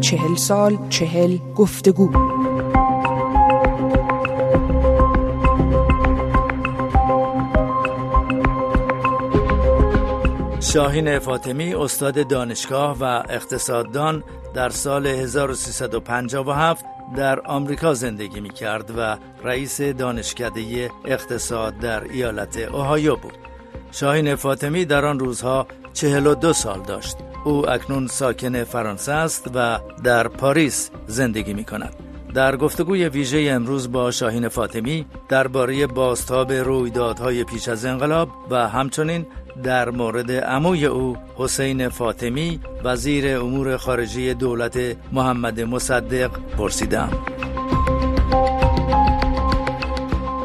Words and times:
چهل 0.00 0.34
سال 0.36 0.78
چهل 0.88 1.38
گفتگو 1.56 2.10
شاهین 10.60 11.18
فاطمی 11.18 11.74
استاد 11.74 12.28
دانشگاه 12.28 12.96
و 13.00 13.04
اقتصاددان 13.04 14.24
در 14.54 14.68
سال 14.68 15.06
1357 15.06 16.84
در 17.16 17.40
آمریکا 17.40 17.94
زندگی 17.94 18.40
می 18.40 18.50
کرد 18.50 18.90
و 18.98 19.16
رئیس 19.44 19.80
دانشکده 19.80 20.90
اقتصاد 21.04 21.78
در 21.78 22.04
ایالت 22.04 22.56
اوهایو 22.56 23.16
بود. 23.16 23.45
شاهین 24.00 24.34
فاطمی 24.34 24.84
در 24.84 25.04
آن 25.04 25.18
روزها 25.18 25.66
42 25.92 26.52
سال 26.52 26.82
داشت. 26.82 27.16
او 27.44 27.70
اکنون 27.70 28.06
ساکن 28.06 28.64
فرانسه 28.64 29.12
است 29.12 29.50
و 29.54 29.78
در 30.04 30.28
پاریس 30.28 30.90
زندگی 31.06 31.54
می 31.54 31.64
کند. 31.64 31.94
در 32.34 32.56
گفتگوی 32.56 33.08
ویژه 33.08 33.38
امروز 33.50 33.92
با 33.92 34.10
شاهین 34.10 34.48
فاطمی 34.48 35.06
درباره 35.28 35.86
بازتاب 35.86 36.52
رویدادهای 36.52 37.44
پیش 37.44 37.68
از 37.68 37.84
انقلاب 37.84 38.28
و 38.50 38.68
همچنین 38.68 39.26
در 39.62 39.90
مورد 39.90 40.32
عموی 40.32 40.86
او 40.86 41.16
حسین 41.36 41.88
فاطمی 41.88 42.60
وزیر 42.84 43.38
امور 43.38 43.76
خارجه 43.76 44.34
دولت 44.34 44.96
محمد 45.12 45.60
مصدق 45.60 46.30
پرسیدم 46.58 47.35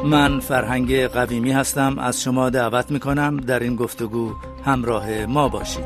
من 0.05 0.39
فرهنگ 0.39 1.07
قویمی 1.07 1.51
هستم. 1.51 1.99
از 1.99 2.21
شما 2.21 2.49
دعوت 2.49 2.91
می 2.91 2.99
کنم 2.99 3.37
در 3.37 3.59
این 3.59 3.75
گفتگو 3.75 4.35
همراه 4.65 5.25
ما 5.25 5.49
باشید. 5.49 5.85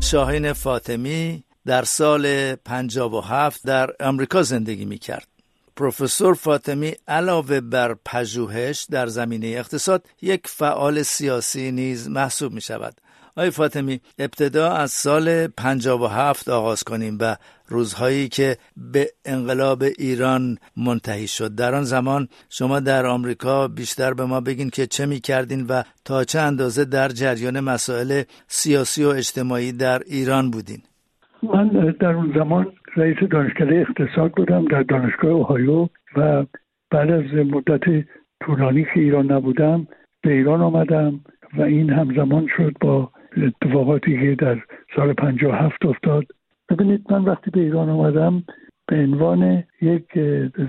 شاهین 0.00 0.52
فاطمی 0.52 1.44
در 1.66 1.84
سال 1.84 2.54
57 2.54 3.60
در 3.64 3.90
امریکا 4.00 4.42
زندگی 4.42 4.84
می 4.84 4.98
کرد 4.98 5.28
پروفسور 5.76 6.34
فاطمی 6.34 6.94
علاوه 7.08 7.60
بر 7.60 7.96
پژوهش 8.04 8.86
در 8.90 9.06
زمینه 9.06 9.46
اقتصاد 9.46 10.06
یک 10.22 10.46
فعال 10.46 11.02
سیاسی 11.02 11.72
نیز 11.72 12.08
محسوب 12.08 12.52
می 12.52 12.60
شود. 12.60 13.00
آقای 13.36 13.50
فاطمی 13.50 14.00
ابتدا 14.18 14.72
از 14.72 14.90
سال 14.90 15.46
57 15.46 16.48
آغاز 16.48 16.84
کنیم 16.84 17.18
و 17.20 17.36
روزهایی 17.68 18.28
که 18.28 18.56
به 18.92 19.06
انقلاب 19.24 19.82
ایران 19.98 20.56
منتهی 20.76 21.26
شد. 21.26 21.54
در 21.54 21.74
آن 21.74 21.82
زمان 21.82 22.28
شما 22.50 22.80
در 22.80 23.06
آمریکا 23.06 23.68
بیشتر 23.68 24.14
به 24.14 24.24
ما 24.24 24.40
بگین 24.40 24.70
که 24.70 24.86
چه 24.86 25.06
می 25.06 25.20
کردین 25.20 25.66
و 25.66 25.82
تا 26.04 26.24
چه 26.24 26.40
اندازه 26.40 26.84
در 26.84 27.08
جریان 27.08 27.60
مسائل 27.60 28.22
سیاسی 28.46 29.04
و 29.04 29.08
اجتماعی 29.08 29.72
در 29.72 29.98
ایران 30.06 30.50
بودین؟ 30.50 30.82
من 31.42 31.94
در 32.00 32.12
اون 32.12 32.32
زمان 32.38 32.72
رئیس 32.96 33.16
دانشکده 33.30 33.86
اقتصاد 33.88 34.32
بودم 34.32 34.64
در 34.64 34.82
دانشگاه 34.82 35.30
اوهایو 35.30 35.88
و 36.16 36.44
بعد 36.90 37.10
از 37.10 37.24
مدت 37.34 38.04
طولانی 38.44 38.84
که 38.84 39.00
ایران 39.00 39.32
نبودم 39.32 39.86
به 40.22 40.32
ایران 40.32 40.60
آمدم 40.60 41.20
و 41.58 41.62
این 41.62 41.90
همزمان 41.90 42.46
شد 42.56 42.72
با 42.80 43.10
اتفاقاتی 43.36 44.20
که 44.20 44.34
در 44.44 44.58
سال 44.96 45.12
57 45.12 45.86
افتاد. 45.86 46.24
ببینید 46.68 47.12
من 47.12 47.22
وقتی 47.22 47.50
به 47.50 47.60
ایران 47.60 47.88
آمدم 47.88 48.42
به 48.86 48.96
عنوان 48.96 49.64
یک 49.80 50.04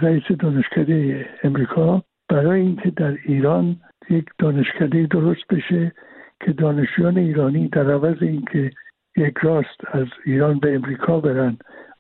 رئیس 0.02 0.24
دانشکده 0.40 1.26
امریکا 1.44 2.04
برای 2.30 2.62
اینکه 2.62 2.90
در 2.90 3.18
ایران 3.26 3.76
یک 4.10 4.26
دانشکده 4.40 5.08
درست 5.08 5.48
بشه 5.50 5.92
که 6.46 6.54
دانشجویان 6.54 7.18
ایرانی 7.18 7.68
در 7.68 7.92
عوض 7.92 8.16
اینکه 8.22 8.72
یک 9.18 9.38
راست 9.38 9.82
از 9.92 10.08
ایران 10.26 10.60
به 10.60 10.76
امریکا 10.76 11.20
برن 11.20 11.58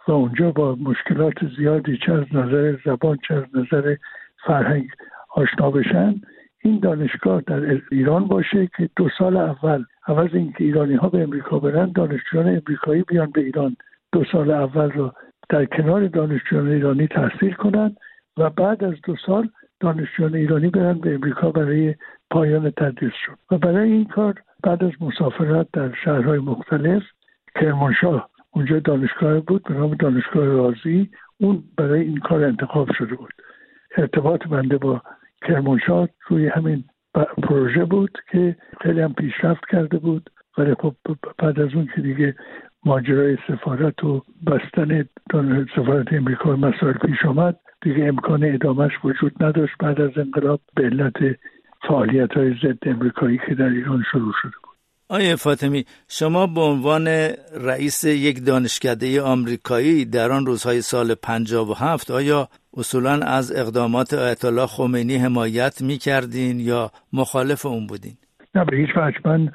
و 0.08 0.11
اونجا 0.11 0.52
با 0.52 0.76
مشکلات 0.76 1.36
زیادی 1.58 1.97
چه 1.97 2.14
از 2.14 2.26
نظر 2.32 2.77
زبان 2.86 3.17
چه 3.27 3.33
از 3.33 3.43
نظر 3.53 3.95
فرهنگ 4.45 4.87
آشنا 5.36 5.71
بشن 5.71 6.21
این 6.65 6.80
دانشگاه 6.80 7.42
در 7.42 7.81
ایران 7.92 8.27
باشه 8.27 8.67
که 8.77 8.89
دو 8.95 9.09
سال 9.17 9.37
اول 9.37 9.83
عوض 10.08 10.30
اینکه 10.33 10.64
ایرانی 10.64 10.95
ها 10.95 11.09
به 11.09 11.23
امریکا 11.23 11.59
برن 11.59 11.92
دانشجویان 11.92 12.48
امریکایی 12.48 13.03
بیان 13.03 13.31
به 13.31 13.42
ایران. 13.42 13.76
دو 14.11 14.23
سال 14.31 14.52
اول 14.52 14.92
رو 14.92 15.11
در 15.49 15.65
کنار 15.65 16.08
دانشجویان 16.08 16.67
ایرانی 16.67 17.08
تحصیل 17.08 17.53
کنند 17.53 17.98
و 18.37 18.49
بعد 18.49 18.83
از 18.83 18.93
دو 19.03 19.15
سال 19.26 19.49
دانشجویان 19.80 20.36
ایرانی 20.36 20.70
برن 20.70 20.93
به 20.93 21.15
امریکا 21.15 21.52
برای 21.52 21.95
پایان 22.31 22.70
تدریسشون 22.70 23.36
و 23.52 23.58
برای 23.58 23.92
این 23.92 24.05
کار 24.05 24.33
بعد 24.64 24.83
از 24.83 24.92
مسافرت 25.02 25.67
در 25.73 25.93
شهرهای 26.03 26.39
مختلف 26.39 27.03
کرمانشاه 27.55 28.30
اونجا 28.52 28.80
دانشگاه 28.80 29.39
بود 29.39 29.64
به 29.64 29.73
نام 29.73 29.93
دانشگاه 29.93 30.45
رازی 30.45 31.09
اون 31.37 31.64
برای 31.77 32.02
این 32.02 32.17
کار 32.17 32.43
انتخاب 32.43 32.87
شده 32.97 33.15
بود. 33.15 33.33
ارتباط 33.97 34.47
بنده 34.47 34.77
با 34.77 35.02
کرمانشاه 35.48 36.08
روی 36.28 36.48
همین 36.48 36.83
پروژه 37.44 37.86
بود 37.86 38.17
که 38.32 38.56
خیلی 38.82 39.02
هم 39.02 39.14
پیشرفت 39.14 39.64
کرده 39.72 39.98
بود. 39.98 40.30
ولی 40.58 40.73
خب 40.73 40.95
بعد 41.38 41.60
از 41.60 41.73
اون 41.73 41.89
که 41.95 42.02
دیگه 42.02 42.36
ماجرای 42.86 43.38
سفارت 43.48 44.04
و 44.04 44.22
بستن 44.48 45.06
سفارت 45.76 46.14
امریکا 46.14 46.56
مسائل 46.56 46.94
پیش 46.94 47.26
آمد 47.26 47.60
دیگه 47.82 48.06
امکان 48.06 48.44
ادامهش 48.44 48.92
وجود 49.04 49.44
نداشت 49.44 49.73
بعد 49.80 50.02
از 50.02 50.17
انقلاب 50.17 50.61
به 50.76 50.83
علت 50.83 51.38
فعالیت 51.88 52.33
های 52.33 52.56
ضد 52.64 52.88
امریکایی 52.88 53.39
که 53.48 53.56
در 53.56 53.70
ایران 53.70 54.04
شروع 54.12 54.33
شده 54.42 54.64
آیه 55.10 55.36
فاطمی 55.36 55.86
شما 56.08 56.48
به 56.48 56.61
عنوان 56.61 57.08
رئیس 57.66 58.04
یک 58.04 58.45
دانشکده 58.45 59.21
آمریکایی 59.21 60.05
در 60.05 60.32
آن 60.32 60.45
روزهای 60.45 60.82
سال 60.82 61.16
57 61.16 62.11
آیا 62.11 62.48
اصولا 62.77 63.11
از 63.11 63.52
اقدامات 63.55 64.14
آیت 64.14 64.45
الله 64.45 64.65
خمینی 64.65 65.15
حمایت 65.15 65.82
می 65.82 65.98
کردین 65.98 66.60
یا 66.60 66.92
مخالف 67.14 67.65
اون 67.65 67.88
بودین؟ 67.88 68.14
نه 68.55 68.65
به 68.65 68.77
هیچ 68.77 68.89
وجه 68.95 69.17
من 69.26 69.52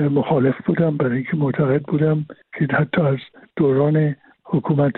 مخالف 0.00 0.54
بودم 0.66 0.96
برای 0.96 1.16
اینکه 1.16 1.36
معتقد 1.36 1.82
بودم 1.82 2.26
که 2.58 2.66
حتی 2.70 3.00
از 3.00 3.18
دوران 3.56 4.16
حکومت 4.44 4.94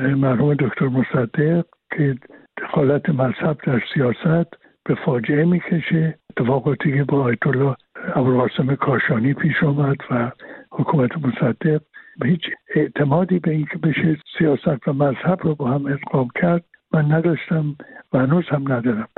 مرحوم 0.00 0.54
دکتر 0.54 0.88
مصدق 0.88 1.64
که 1.96 2.14
دخالت 2.62 3.08
مذهب 3.08 3.58
در 3.66 3.80
سیاست 3.94 4.50
به 4.84 4.94
فاجعه 5.06 5.44
می‌کشه 5.44 6.18
اتفاقاتی 6.38 6.92
که 6.92 7.04
با 7.04 7.22
آیت 7.22 7.46
الله 7.46 7.76
ابوالقاسم 8.14 8.74
کاشانی 8.74 9.34
پیش 9.34 9.62
آمد 9.62 9.96
و 10.10 10.30
حکومت 10.70 11.10
مصدق 11.16 11.80
به 12.18 12.28
هیچ 12.28 12.40
اعتمادی 12.74 13.38
به 13.38 13.50
اینکه 13.50 13.78
بشه 13.78 14.18
سیاست 14.38 14.88
و 14.88 14.92
مذهب 14.92 15.38
رو 15.42 15.54
با 15.54 15.70
هم 15.70 15.86
ادغام 15.86 16.28
کرد 16.40 16.64
من 16.92 17.12
نداشتم 17.12 17.76
و 18.12 18.18
هنوز 18.18 18.44
هم 18.48 18.72
ندارم. 18.72 19.08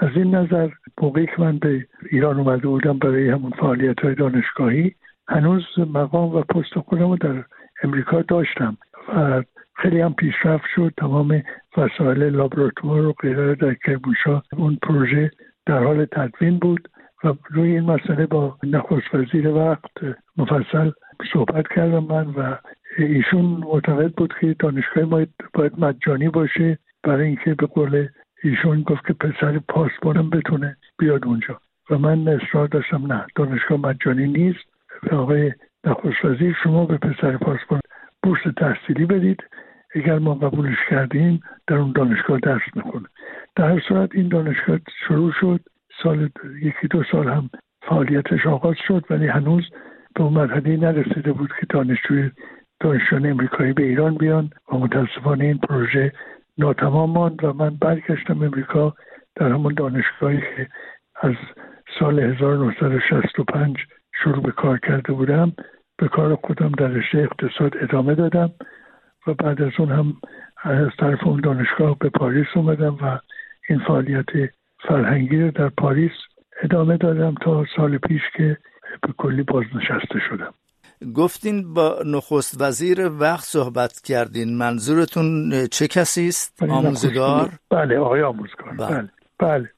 از 0.00 0.10
این 0.16 0.34
نظر 0.34 0.68
موقعی 1.02 1.26
که 1.26 1.32
من 1.38 1.58
به 1.58 1.86
ایران 2.10 2.38
اومده 2.38 2.68
بودم 2.68 2.98
برای 2.98 3.28
همون 3.28 3.50
فعالیت 3.50 4.00
های 4.00 4.14
دانشگاهی 4.14 4.94
هنوز 5.28 5.64
مقام 5.78 6.34
و 6.34 6.40
پست 6.42 6.78
خودم 6.78 7.08
رو 7.08 7.16
در 7.16 7.44
امریکا 7.82 8.22
داشتم 8.22 8.76
و 9.16 9.42
خیلی 9.74 10.00
هم 10.00 10.14
پیشرفت 10.14 10.64
شد. 10.74 10.92
تمام 10.96 11.42
وسایل 11.76 12.22
لابراتوار 12.22 13.06
و 13.06 13.12
غیره 13.12 13.54
در 13.54 13.74
کرمانشاه 13.74 14.42
اون 14.56 14.78
پروژه 14.82 15.30
در 15.68 15.84
حال 15.84 16.04
تدوین 16.04 16.58
بود 16.58 16.88
و 17.24 17.34
روی 17.50 17.70
این 17.70 17.84
مسئله 17.84 18.26
با 18.26 18.58
نخست 18.62 19.14
وزیر 19.14 19.48
وقت 19.48 19.90
مفصل 20.36 20.90
صحبت 21.32 21.68
کردم 21.68 22.04
من 22.04 22.26
و 22.26 22.56
ایشون 22.98 23.44
معتقد 23.44 24.12
بود 24.12 24.34
که 24.40 24.56
دانشگاه 24.58 25.04
ما 25.04 25.26
باید 25.54 25.72
مجانی 25.78 26.28
باشه 26.28 26.78
برای 27.02 27.26
اینکه 27.26 27.54
به 27.54 27.66
قول 27.66 28.08
ایشون 28.42 28.82
گفت 28.82 29.06
که 29.06 29.12
پسر 29.12 29.58
پاسبانم 29.68 30.30
بتونه 30.30 30.76
بیاد 30.98 31.24
اونجا. 31.24 31.60
و 31.90 31.98
من 31.98 32.28
اصرار 32.28 32.66
داشتم 32.66 33.12
نه 33.12 33.26
دانشگاه 33.34 33.78
مجانی 33.80 34.26
نیست. 34.26 34.64
آقای 35.12 35.52
نخست 35.84 36.24
وزیر 36.24 36.56
شما 36.62 36.86
به 36.86 36.96
پسر 36.96 37.36
پاسبان 37.36 37.80
بورس 38.22 38.40
تحصیلی 38.56 39.06
بدید. 39.06 39.44
اگر 39.94 40.18
ما 40.18 40.34
قبولش 40.34 40.78
کردیم 40.90 41.40
در 41.66 41.76
اون 41.76 41.92
دانشگاه 41.92 42.38
درس 42.38 42.62
می‌کنه 42.74 43.06
در 43.58 43.70
هر 43.70 43.80
صورت 43.88 44.10
این 44.14 44.28
دانشگاه 44.28 44.78
شروع 45.08 45.32
شد. 45.40 45.60
سال 46.02 46.28
یکی 46.62 46.88
دو 46.90 47.02
سال 47.12 47.28
هم 47.28 47.50
فعالیتش 47.82 48.46
آغاز 48.46 48.76
شد 48.88 49.04
ولی 49.10 49.26
هنوز 49.26 49.64
به 50.14 50.22
اون 50.22 50.32
مرحله 50.32 50.76
نرسیده 50.76 51.32
بود 51.32 51.50
که 51.60 51.66
دانشجوی 51.70 52.30
دانشجویان 52.80 53.26
امریکایی 53.26 53.72
به 53.72 53.82
ایران 53.82 54.14
بیان 54.14 54.50
و 54.72 54.76
متاسفانه 54.76 55.44
این 55.44 55.58
پروژه 55.58 56.12
ناتمام 56.58 57.10
ماند 57.10 57.44
و 57.44 57.52
من 57.52 57.70
برگشتم 57.70 58.42
امریکا 58.42 58.94
در 59.36 59.52
همون 59.52 59.74
دانشگاهی 59.74 60.40
که 60.40 60.68
از 61.20 61.34
سال 61.98 62.20
1965 62.20 63.76
شروع 64.22 64.42
به 64.42 64.52
کار 64.52 64.78
کرده 64.78 65.12
بودم 65.12 65.52
به 65.98 66.08
کار 66.08 66.34
خودم 66.34 66.70
در 66.70 66.88
رشته 66.88 67.18
اقتصاد 67.18 67.76
ادامه 67.80 68.14
دادم 68.14 68.50
و 69.26 69.34
بعد 69.34 69.62
از 69.62 69.72
اون 69.78 69.88
هم 69.88 70.14
از 70.62 70.88
طرف 70.98 71.26
اون 71.26 71.40
دانشگاه 71.40 71.98
به 71.98 72.08
پاریس 72.08 72.46
اومدم 72.54 72.98
و 73.02 73.18
این 73.68 73.78
فعالیت 73.86 74.26
فرهنگی 74.88 75.36
رو 75.36 75.50
در 75.50 75.68
پاریس 75.68 76.12
ادامه 76.62 76.96
دادم 76.96 77.34
تا 77.42 77.64
سال 77.76 77.98
پیش 77.98 78.22
که 78.36 78.58
به 79.02 79.12
کلی 79.18 79.42
بازنشسته 79.42 80.18
شدم. 80.30 80.54
گفتین 81.14 81.74
با 81.74 82.02
نخست 82.06 82.62
وزیر 82.62 83.10
وقت 83.10 83.44
صحبت 83.44 84.00
کردین. 84.00 84.58
منظورتون 84.58 85.52
چه 85.66 85.88
کسی 85.88 86.28
است؟ 86.28 86.62
آموزگار؟ 86.62 87.50
بله 87.70 87.98
آقای 87.98 88.22
آموزگار. 88.22 88.72
بله. 88.78 88.88
بله 88.88 89.08
بله. 89.38 89.68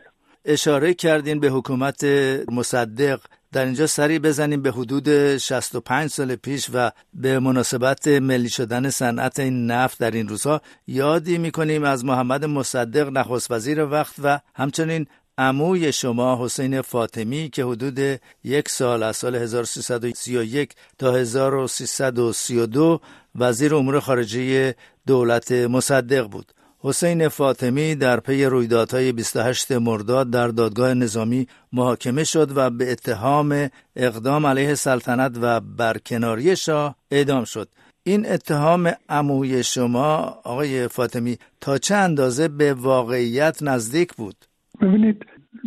اشاره 0.45 0.95
کردین 0.95 1.41
به 1.41 1.49
حکومت 1.49 2.05
مصدق. 2.53 3.21
در 3.52 3.64
اینجا 3.64 3.87
سری 3.87 4.19
بزنیم 4.19 4.62
به 4.62 4.70
حدود 4.70 5.37
65 5.37 6.11
سال 6.11 6.37
پیش 6.37 6.70
و 6.75 6.91
به 7.14 7.38
مناسبت 7.38 8.08
ملی 8.08 8.49
شدن 8.49 8.91
صنعت 8.91 9.41
این 9.41 9.67
نفت 9.67 9.99
در 9.99 10.11
این 10.11 10.29
روزها 10.29 10.61
یادی 10.87 11.38
می‌کنیم 11.38 11.85
از 11.85 12.05
محمد 12.05 12.44
مصدق 12.44 13.08
نخست 13.08 13.50
وزیر 13.50 13.85
وقت 13.85 14.14
و 14.23 14.41
همچنین 14.55 15.06
عموی 15.38 15.93
شما 15.93 16.44
حسین 16.44 16.82
فاطمی 16.82 17.50
که 17.50 17.64
حدود 17.64 18.20
یک 18.44 18.69
سال 18.69 19.02
از 19.02 19.17
سال 19.17 19.37
1331 19.37 20.75
تا 20.99 21.14
1332 21.14 23.00
وزیر 23.35 23.75
امور 23.75 24.00
خارجه 24.00 24.75
دولت 25.06 25.52
مصدق 25.52 26.26
بود. 26.26 26.52
حسین 26.82 27.29
فاطمی 27.29 27.94
در 27.94 28.21
پی 28.21 28.44
رویدادهای 28.44 29.12
28 29.12 29.73
مرداد 29.73 30.31
در 30.31 30.49
دادگاه 30.49 30.94
نظامی 30.94 31.47
محاکمه 31.73 32.25
شد 32.25 32.49
و 32.56 32.71
به 32.71 32.93
اتهام 32.93 33.69
اقدام 33.97 34.47
علیه 34.47 34.75
سلطنت 34.75 35.38
و 35.43 35.61
برکناری 35.79 36.56
شاه 36.56 36.97
اعدام 37.11 37.44
شد. 37.44 37.69
این 38.05 38.27
اتهام 38.27 38.91
عموی 39.09 39.62
شما 39.62 40.15
آقای 40.44 40.88
فاطمی 40.88 41.37
تا 41.61 41.79
چه 41.79 41.94
اندازه 41.94 42.49
به 42.49 42.75
واقعیت 42.75 43.62
نزدیک 43.62 44.15
بود؟ 44.15 44.37
ببینید 44.81 45.26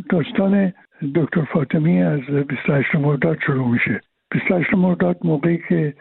داستان 0.09 0.74
دکتر 1.16 1.48
فاطمی 1.54 2.04
از 2.04 2.19
28 2.48 2.95
مرداد 2.95 3.38
شروع 3.45 3.68
میشه 3.68 4.01
28 4.31 4.74
مرداد 4.74 5.18
موقعی 5.24 5.59
که 5.69 5.94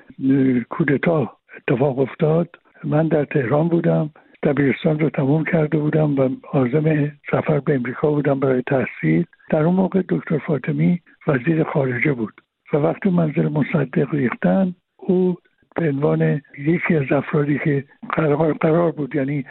کودتا 0.70 1.32
اتفاق 1.56 1.98
افتاد 1.98 2.48
من 2.84 3.08
در 3.08 3.24
تهران 3.24 3.68
بودم 3.68 4.10
دبیرستان 4.42 4.98
رو 4.98 5.10
تموم 5.10 5.44
کرده 5.44 5.78
بودم 5.78 6.18
و 6.18 6.28
عازم 6.52 7.12
سفر 7.30 7.60
به 7.60 7.74
امریکا 7.74 8.10
بودم 8.10 8.40
برای 8.40 8.62
تحصیل. 8.66 9.24
در 9.50 9.62
اون 9.62 9.74
موقع 9.74 10.02
دکتر 10.08 10.38
فاطمی 10.38 11.00
وزیر 11.26 11.64
خارجه 11.64 12.12
بود 12.12 12.34
و 12.72 12.76
وقتی 12.76 13.10
منزل 13.10 13.48
مصدق 13.48 14.14
ریختن 14.14 14.74
او 14.96 15.36
به 15.76 15.88
عنوان 15.88 16.42
یکی 16.58 16.96
از 16.96 17.12
افرادی 17.12 17.58
که 17.64 17.84
قرار, 18.10 18.52
قرار 18.52 18.92
بود 18.92 19.14
یعنی 19.14 19.44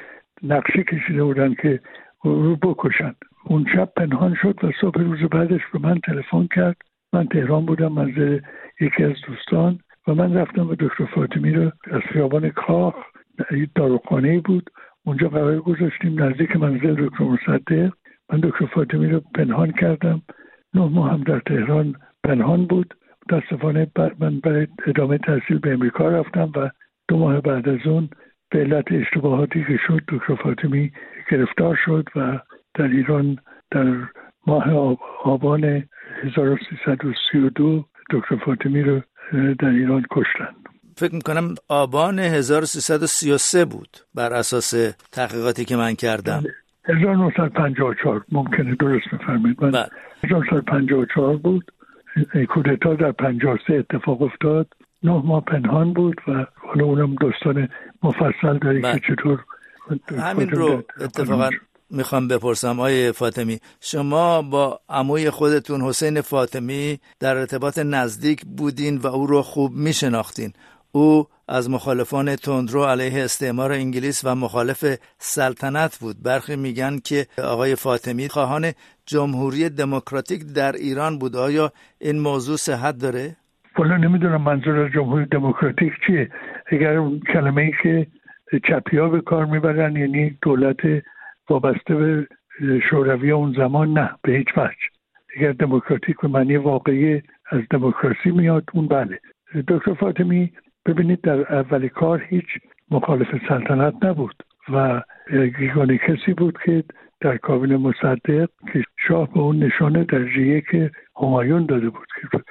نقشه 0.44 0.84
کشیده 0.84 1.24
بودن 1.24 1.54
که 1.54 1.80
رو 2.24 2.56
بکشند 2.56 3.16
اون 3.46 3.66
شب 3.76 3.90
پنهان 3.96 4.36
شد 4.42 4.60
و 4.64 4.72
صبح 4.82 5.02
روز 5.02 5.20
بعدش 5.30 5.62
به 5.74 5.80
من 5.80 6.00
تلفن 6.00 6.48
کرد. 6.56 6.78
من 7.14 7.28
تهران 7.28 7.66
بودم 7.66 7.92
منزل 7.92 8.40
یکی 8.82 9.04
از 9.04 9.16
دوستان 9.28 9.80
و 10.08 10.16
من 10.16 10.34
رفتم 10.34 10.68
به 10.68 10.76
دکتر 10.80 11.06
فاطمی 11.06 11.52
رو 11.52 11.72
از 11.92 12.02
خیابان 12.02 12.50
کاخ 12.50 12.96
داروخانه 13.76 14.40
بود. 14.40 14.70
اونجا 15.06 15.30
قرار 15.30 15.60
گذاشتیم. 15.60 16.24
نزدیک 16.24 16.56
منزل 16.56 17.06
دکتر 17.06 17.24
مصدق. 17.24 17.92
من 18.34 18.40
دکتر 18.40 18.66
فاطمی 18.66 19.08
رو 19.08 19.22
پنهان 19.36 19.72
کردم. 19.72 20.22
نه 20.74 20.90
ماه 20.90 21.12
هم 21.12 21.24
در 21.24 21.40
تهران 21.40 21.96
پنهان 22.24 22.66
بود. 22.66 22.94
متاسفانه 23.32 23.88
من 24.20 24.40
برای 24.40 24.68
ادامه 24.88 25.18
تحصیل 25.18 25.60
به 25.60 25.74
امریکا 25.74 26.10
رفتم 26.10 26.52
و 26.56 26.70
دو 27.08 27.18
ماه 27.18 27.42
بعد 27.42 27.70
از 27.70 27.80
اون 27.86 28.10
به 28.50 28.60
علت 28.60 28.92
اشتباهاتی 28.92 29.64
که 29.64 29.78
شد 29.88 30.02
دکتر 30.08 30.36
فاطمی 30.36 30.92
گرفتار 31.32 31.80
شد 31.86 32.10
و 32.16 32.40
در 32.74 32.88
ایران 32.88 33.38
در 33.72 33.96
ماه 34.48 34.98
آبان 35.24 35.84
1332 36.24 37.86
دکتر 38.12 38.36
فاطمی 38.36 38.82
رو 38.82 39.02
در 39.60 39.70
ایران 39.70 40.06
کشتن 40.12 40.56
فکر 41.02 41.16
می‌کنم 41.16 41.56
آبان 41.68 42.20
1333 42.20 43.66
بود 43.66 43.98
بر 44.16 44.34
اساس 44.34 44.74
تحقیقاتی 45.12 45.66
که 45.66 45.76
من 45.76 45.96
کردم. 45.96 46.44
1954 46.86 48.26
ممکنه 48.32 48.76
درست 48.76 49.06
بفرمایید. 49.14 49.64
من 49.64 49.86
1954 50.24 51.28
بله. 51.28 51.38
بود. 51.38 51.72
کودتا 52.50 52.94
در 52.94 53.12
53 53.12 53.74
اتفاق 53.74 54.22
افتاد. 54.22 54.68
نه 55.04 55.22
ماه 55.26 55.44
پنهان 55.46 55.94
بود 55.94 56.16
و 56.28 56.46
حالا 56.56 56.86
اونم 56.86 57.16
دوستان 57.16 57.68
مفصل 58.04 58.58
داری 58.58 58.82
که 58.82 58.88
بله. 58.88 59.00
چطور 59.00 59.40
همین 60.18 60.50
رو 60.50 60.84
اتفاقا 61.02 61.50
می‌خوام 61.92 62.28
بپرسم 62.28 62.80
آقای 62.80 63.12
فاطمی 63.12 63.60
شما 63.80 64.42
با 64.42 64.80
عموی 64.90 65.30
خودتون 65.30 65.82
حسین 65.82 66.22
فاطمی 66.22 67.00
در 67.20 67.38
ارتباط 67.38 67.80
نزدیک 67.80 68.42
بودین 68.46 68.98
و 68.98 69.08
او 69.08 69.28
رو 69.28 69.42
خوب 69.42 69.72
میشناختین. 69.74 70.54
او 70.92 71.26
از 71.48 71.70
مخالفان 71.70 72.36
تندرو 72.36 72.84
علیه 72.84 73.24
استعمار 73.24 73.72
انگلیس 73.72 74.26
و 74.26 74.36
مخالف 74.36 74.84
سلطنت 75.18 75.98
بود. 76.02 76.16
برخی 76.24 76.56
میگن 76.56 76.98
که 77.04 77.26
آقای 77.44 77.76
فاطمی 77.76 78.28
خواهان 78.28 78.72
جمهوری 79.06 79.70
دموکراتیک 79.70 80.42
در 80.56 80.72
ایران 80.72 81.20
بود. 81.20 81.36
آیا 81.36 81.72
این 82.02 82.20
موضوع 82.20 82.58
صحت 82.58 82.98
داره؟ 82.98 83.36
والا 83.78 83.98
نمی‌دونم 83.98 84.42
منظور 84.42 84.80
از 84.80 84.92
جمهوری 84.92 85.26
دموکراتیک 85.26 85.94
چیه. 86.08 86.30
اگر 86.66 87.10
کلمه 87.34 87.62
ای 87.62 87.72
که 87.84 88.08
چپی 88.68 88.98
ها 88.98 89.10
به 89.10 89.22
کار 89.22 89.46
می‌برن 89.46 89.96
یعنی 89.96 90.38
دولت 90.42 90.78
وابسته 91.50 91.96
به 91.96 92.28
شوروی 92.90 93.32
اون 93.32 93.54
زمان 93.58 93.94
نه 93.94 94.10
به 94.24 94.32
هیچ 94.32 94.48
وجه. 94.58 94.76
اگر 95.38 95.52
دموکراتیک 95.52 96.16
به 96.22 96.28
معنی 96.28 96.58
واقعی 96.58 97.22
از 97.52 97.62
دموکراسی 97.70 98.32
میاد 98.32 98.64
اون 98.74 98.88
بله. 98.88 99.20
دکتر 99.68 99.94
فاطمی 99.94 100.52
ببینید 100.86 101.22
در 101.22 101.56
اول 101.56 101.88
کار 101.88 102.24
هیچ 102.30 102.46
مخالف 102.92 103.28
سلطنت 103.48 103.94
نبود 104.06 104.44
و 104.70 105.02
یگانه 105.60 105.98
کسی 105.98 106.34
بود 106.34 106.58
که 106.66 106.84
در 107.22 107.38
کابینه 107.38 107.78
مصدق 107.78 108.50
که 108.74 108.84
شاه 109.08 109.34
به 109.34 109.40
اون 109.40 109.64
نشانه 109.64 110.04
درجه 110.04 110.62
که 110.62 110.92
همایون 111.22 111.66
داده 111.66 111.90
بود 111.90 112.08
که 112.22 112.44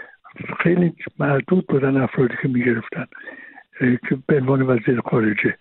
خیلی 0.61 0.95
محدود 1.19 1.67
بودن 1.67 1.97
افرادی 1.97 2.35
که 2.43 2.49
می‌گرفتن 2.49 3.07
که 3.81 4.19
به 4.27 4.37
عنوان 4.37 4.63
وزیر 4.63 5.01
خارجه. 5.01 5.57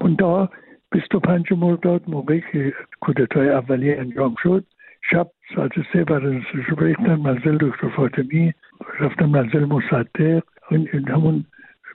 منتها 0.00 0.50
25 0.92 1.52
مرداد 1.52 2.02
موقعی 2.08 2.42
که 2.52 2.72
کودتای 3.00 3.48
اولیه 3.48 3.96
انجام 3.98 4.34
شد 4.42 4.64
شب 5.10 5.26
ساعت 5.54 5.72
سه 5.92 6.04
رو 6.04 6.40
ریختن 6.78 7.14
منزل 7.14 7.56
دکتر 7.60 7.88
فاطمی 7.88 8.52
رفتن 9.00 9.26
منزل 9.26 9.64
مصدق. 9.64 10.42
این 10.70 11.08
همون 11.08 11.44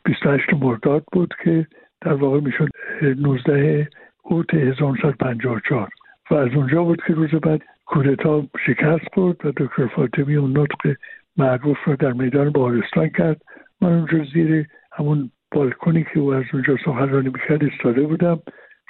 28 0.05 0.53
مرداد 0.53 1.03
بود 1.11 1.33
که 1.43 1.67
در 2.01 2.13
واقع 2.13 2.39
می‌شد 2.39 2.69
19 3.01 3.89
اوت 4.23 4.53
1954 4.53 5.89
و 6.31 6.35
از 6.35 6.49
اونجا 6.55 6.83
بود 6.83 7.01
که 7.07 7.13
روز 7.13 7.29
بعد 7.29 7.61
کودتا 7.85 8.43
شکست 8.65 9.13
خورد 9.13 9.45
و 9.45 9.51
دکتر 9.57 9.87
فاطمی 9.87 10.35
اون 10.35 10.57
نطق 10.57 10.97
معروف 11.37 11.77
رو 11.85 11.95
در 11.95 12.11
میدان 12.11 12.49
بارستان 12.49 13.09
کرد. 13.09 13.41
من 13.81 13.93
اونجا 13.93 14.23
زیر 14.33 14.67
همون 14.91 15.31
بالکنی 15.51 16.03
که 16.13 16.19
او 16.19 16.33
از 16.33 16.43
اونجا 16.53 16.77
سخنرانی 16.85 17.29
می‌کرد 17.29 17.63
استاده 17.63 18.01
بودم. 18.01 18.39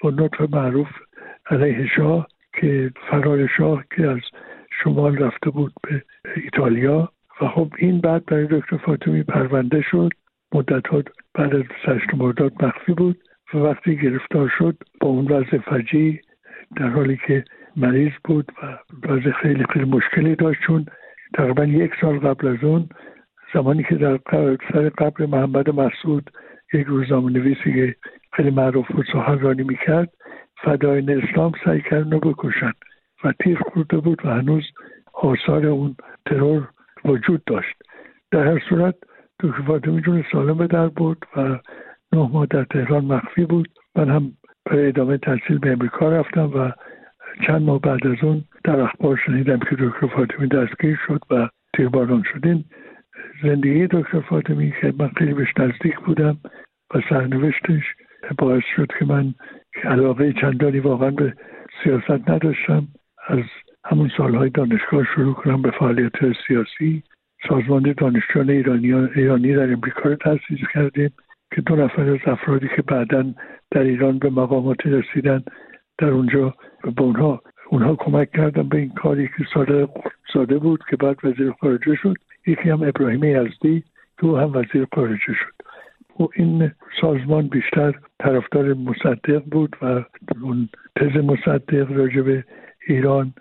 با 0.03 0.09
نطق 0.09 0.55
معروف 0.55 0.87
علیه 1.49 1.87
شاه 1.95 2.27
که 2.53 2.91
فرار 3.09 3.47
شاه 3.57 3.83
که 3.95 4.07
از 4.07 4.19
شمال 4.83 5.17
رفته 5.17 5.49
بود 5.49 5.73
به 5.83 6.03
ایتالیا. 6.35 7.09
و 7.41 7.47
خب 7.47 7.73
این 7.77 8.01
بعد 8.01 8.25
برای 8.25 8.47
دکتر 8.51 8.77
فاطمی 8.77 9.23
پرونده 9.23 9.81
شد. 9.81 10.09
مدت 10.53 10.87
ها 10.87 11.03
بعد 11.33 11.55
از 11.55 11.63
سشت 11.85 12.13
مرداد 12.13 12.63
مخفی 12.63 12.93
بود 12.93 13.17
و 13.53 13.57
وقتی 13.57 13.97
گرفتار 13.97 14.51
شد 14.57 14.77
با 14.99 15.07
اون 15.07 15.25
وضع 15.25 15.57
فجی 15.57 16.21
در 16.75 16.87
حالی 16.87 17.19
که 17.27 17.43
مریض 17.75 18.11
بود 18.23 18.51
و 18.63 18.77
وضع 19.07 19.31
خیلی 19.31 19.65
خیلی 19.73 19.85
مشکلی 19.85 20.35
داشت 20.35 20.61
چون 20.61 20.85
تقریبا 21.33 21.65
یک 21.65 21.91
سال 22.01 22.19
قبل 22.19 22.47
از 22.47 22.63
اون 22.63 22.89
زمانی 23.53 23.83
که 23.83 23.95
در 23.95 24.19
سر 24.73 24.89
قبر 24.89 25.25
محمد 25.25 25.69
مسعود 25.69 26.31
یک 26.73 26.87
روزنامه 26.87 27.31
نویسی 27.31 27.73
که 27.73 27.95
خیلی 28.33 28.49
معروف 28.49 28.91
بود 28.91 29.05
سخنرانی 29.13 29.63
می‌کرد 29.63 30.09
فداین 30.63 31.23
اسلام 31.23 31.51
سعی 31.65 31.81
کردن 31.81 32.11
رو 32.11 32.19
بکشن 32.19 32.73
و 33.23 33.33
تیر 33.43 33.59
خورده 33.59 33.97
بود 33.97 34.25
و 34.25 34.29
هنوز 34.29 34.63
آثار 35.13 35.65
اون 35.65 35.95
ترور 36.25 36.69
وجود 37.05 37.43
داشت. 37.43 37.75
در 38.31 38.47
هر 38.47 38.59
صورت 38.69 38.95
دکتر 39.43 39.61
فاطمی 39.61 40.01
جون 40.01 40.23
سالم 40.31 40.57
به 40.57 40.67
در 40.67 40.87
بود 40.87 41.25
و 41.35 41.41
نه 42.13 42.29
ماه 42.33 42.45
در 42.45 42.63
تهران 42.63 43.05
مخفی 43.05 43.45
بود. 43.45 43.69
من 43.95 44.09
هم 44.09 44.31
برای 44.65 44.87
ادامه 44.87 45.17
تحصیل 45.17 45.57
به 45.57 45.71
امریکا 45.71 46.09
رفتم 46.09 46.51
و 46.55 46.71
چند 47.47 47.61
ماه 47.61 47.79
بعد 47.79 48.07
از 48.07 48.23
اون 48.23 48.43
در 48.63 48.79
اخبار 48.79 49.21
شنیدم 49.25 49.59
که 49.59 49.75
دکتر 49.79 50.07
فاطمی 50.07 50.47
دستگیر 50.47 50.99
شد 51.07 51.21
و 51.29 51.49
تیرباران 51.75 52.23
شدین. 52.33 52.65
زندگی 53.43 53.87
دکتر 53.87 54.19
فاطمی 54.19 54.73
که 54.81 54.93
من 54.99 55.07
خیلی 55.17 55.33
بهش 55.33 55.53
نزدیک 55.57 55.99
بودم 55.99 56.37
و 56.95 57.01
سرنوشتش 57.09 57.83
باعث 58.37 58.63
شد 58.75 58.87
که 58.99 59.05
من 59.05 59.33
علاقه 59.83 60.33
چندانی 60.33 60.79
واقعا 60.79 61.11
به 61.11 61.33
سیاست 61.83 62.29
نداشتم. 62.29 62.87
از 63.27 63.43
همون 63.85 64.11
سالهای 64.17 64.49
دانشگاه 64.49 65.03
شروع 65.15 65.33
کنم 65.33 65.61
به 65.61 65.71
فعالیت 65.71 66.13
سیاسی. 66.47 67.03
سازمان 67.49 67.93
دانشجویان 67.97 68.49
ایرانی, 69.15 69.53
در 69.53 69.73
امریکا 69.73 70.09
رو 70.09 70.15
تأسیس 70.15 70.59
کردیم 70.73 71.09
که 71.55 71.61
دو 71.61 71.75
نفر 71.75 72.09
از 72.09 72.19
افرادی 72.25 72.67
که 72.75 72.81
بعدا 72.81 73.33
در 73.71 73.81
ایران 73.81 74.19
به 74.19 74.29
مقامات 74.29 74.85
رسیدن 74.85 75.43
در 75.97 76.07
اونجا 76.07 76.53
به 76.83 77.01
اونها 77.01 77.41
اونها 77.69 77.95
کمک 77.95 78.31
کردن 78.31 78.69
به 78.69 78.77
این 78.77 78.89
کاری 78.89 79.27
که 79.27 79.45
ساده 79.53 79.87
ساده 80.33 80.57
بود 80.57 80.79
که 80.89 80.95
بعد 80.95 81.17
وزیر 81.23 81.51
خارجه 81.51 81.95
شد. 81.95 82.15
یکی 82.47 82.69
هم 82.69 82.83
ابراهیم 82.83 83.23
یزدی 83.23 83.83
که 84.19 84.25
او 84.25 84.37
هم 84.37 84.51
وزیر 84.53 84.87
خارجه 84.95 85.33
شد. 85.33 85.53
و 86.19 86.27
این 86.35 86.71
سازمان 87.01 87.47
بیشتر 87.47 87.99
طرفدار 88.19 88.73
مصدق 88.73 89.43
بود 89.51 89.75
و 89.81 90.03
اون 90.41 90.69
تز 90.95 91.15
مصدق 91.15 91.91
راجع 91.91 92.41
ایران 92.87 93.33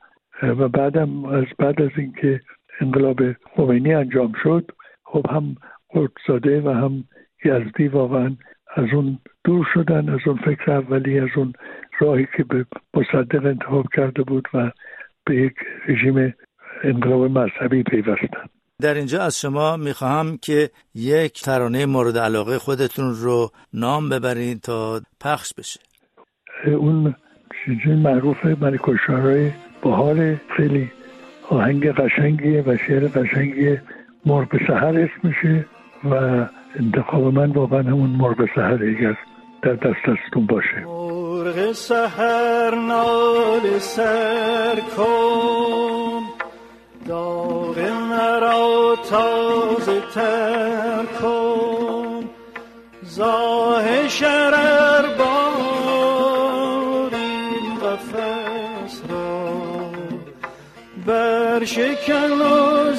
و 0.42 0.68
بعدم 0.68 1.24
از 1.24 1.44
بعد 1.58 1.82
از 1.82 1.90
اینکه 1.96 2.40
انقلاب 2.80 3.18
خمینی 3.56 3.94
انجام 3.94 4.32
شد 4.42 4.70
خب 5.04 5.26
هم 5.30 5.56
قدساده 5.94 6.60
و 6.60 6.70
هم 6.70 7.04
یزدی 7.44 7.88
واقعا 7.88 8.36
از 8.76 8.86
اون 8.92 9.18
دور 9.44 9.66
شدن 9.74 10.08
از 10.08 10.20
اون 10.26 10.36
فکر 10.36 10.72
اولی 10.72 11.18
از 11.18 11.28
اون 11.36 11.52
راهی 12.00 12.26
که 12.36 12.44
به 12.44 12.66
مصدق 12.94 13.46
انتخاب 13.46 13.86
کرده 13.96 14.22
بود 14.22 14.48
و 14.54 14.70
به 15.26 15.36
یک 15.36 15.54
رژیم 15.88 16.34
انقلاب 16.84 17.20
مذهبی 17.38 17.82
پیوستن. 17.82 18.44
در 18.80 18.94
اینجا 18.94 19.22
از 19.22 19.40
شما 19.40 19.76
می‌خواهم 19.76 20.38
که 20.42 20.70
یک 20.94 21.42
ترانه 21.42 21.86
مورد 21.86 22.18
علاقه 22.18 22.58
خودتون 22.58 23.14
رو 23.14 23.50
نام 23.74 24.08
ببرید 24.08 24.60
تا 24.60 25.00
پخش 25.20 25.54
بشه. 25.58 25.80
اون 26.66 27.14
چیزی 27.64 27.94
معروف 27.94 28.44
ملکوشارای 28.44 29.50
بحال 29.82 30.36
خیلی 30.56 30.90
آهنگ 31.50 31.92
قشنگیه 31.92 32.62
و 32.66 32.76
شعر 32.86 33.08
قشنگیه. 33.08 33.82
مرغ 34.26 34.48
سهر 34.66 35.10
میشه 35.22 35.66
و 36.04 36.14
انتخاب 36.80 37.34
من 37.34 37.50
واقعا 37.50 37.82
همون 37.82 38.10
مرغ 38.10 38.48
سهر 38.54 38.78
اگر 38.84 39.16
در 39.62 39.72
دست 39.72 40.06
دستتون 40.08 40.46
باشه. 40.46 40.84
مرغ 40.86 41.72
سهر 41.72 42.74
نال 42.74 43.78
سر 43.78 44.76
کن. 44.96 46.22
داغ 47.08 47.78
مرا 48.10 48.96
تازه 49.10 50.00
تر 50.14 51.04
کن. 51.22 52.24
زاه 53.02 54.08
شرر 54.08 55.19
بر 61.60 61.66
شکن 61.66 62.32
و 62.32 62.94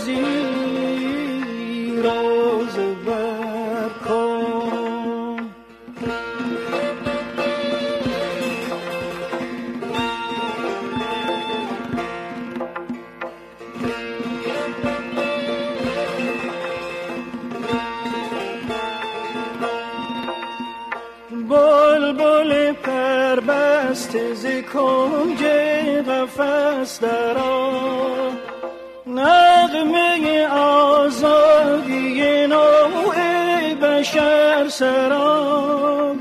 سرام 34.82 36.20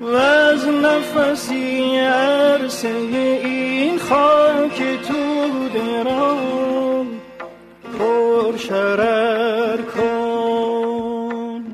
و 0.00 0.06
از 0.06 0.66
نفسی 0.66 1.96
عرصه 1.96 2.88
این 2.88 3.98
خاک 3.98 4.78
تو 5.08 5.68
درام 5.74 7.06
پر 7.98 8.56
شرر 8.56 9.82
کن. 9.82 11.64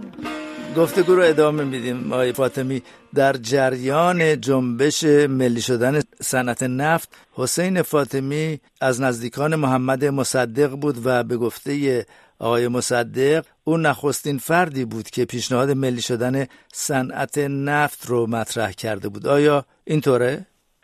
گفتگو 0.76 1.14
رو 1.14 1.23
ادامه 1.23 1.64
میدیم. 1.64 2.12
آقای 2.12 2.33
فاطمی 2.33 2.83
در 3.14 3.33
جریان 3.33 4.40
جنبش 4.40 5.04
ملی 5.28 5.61
شدن 5.61 6.00
صنعت 6.23 6.62
نفت 6.62 7.09
حسین 7.33 7.83
فاطمی 7.83 8.61
از 8.80 9.00
نزدیکان 9.00 9.54
محمد 9.54 10.04
مصدق 10.04 10.71
بود 10.71 10.97
و 11.04 11.23
به 11.25 11.37
گفته 11.37 12.06
آقای 12.44 12.68
مصدق 12.68 13.44
او 13.64 13.76
نخستین 13.76 14.38
فردی 14.38 14.84
بود 14.84 15.06
که 15.14 15.24
پیشنهاد 15.24 15.70
ملی 15.70 16.00
شدن 16.00 16.34
صنعت 16.72 17.38
نفت 17.68 18.06
رو 18.10 18.26
مطرح 18.26 18.70
کرده 18.70 19.08
بود. 19.08 19.26
آیا 19.26 19.64
اینطوره؟ 19.84 20.38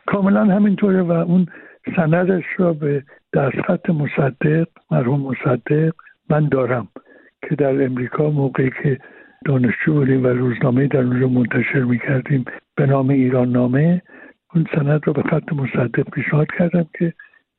کاملا 0.06 0.44
همینطوره 0.44 1.02
و 1.02 1.12
اون 1.12 1.46
سندش 1.96 2.44
را 2.58 2.72
به 2.72 3.02
دستخط 3.32 3.90
مصدق 3.90 4.66
مرحوم 4.90 5.20
مصدق 5.20 5.92
من 6.30 6.48
دارم 6.48 6.88
که 7.48 7.54
در 7.54 7.84
امریکا 7.84 8.30
موقعی 8.30 8.70
که 8.82 8.98
دانشجو 9.46 9.92
بودیم 9.92 10.24
و 10.24 10.28
روزنامه 10.28 10.86
در 10.86 11.00
اونجا 11.00 11.28
منتشر 11.28 11.80
می‌کردیم 11.80 12.44
به 12.76 12.86
نام 12.86 13.10
ایران 13.10 13.48
نامه 13.48 14.02
اون 14.54 14.66
سند 14.74 15.00
رو 15.04 15.12
به 15.12 15.22
خط 15.22 15.52
مصدق 15.52 16.10
پیشنهاد 16.10 16.46
کردم 16.58 16.86
که 16.98 17.12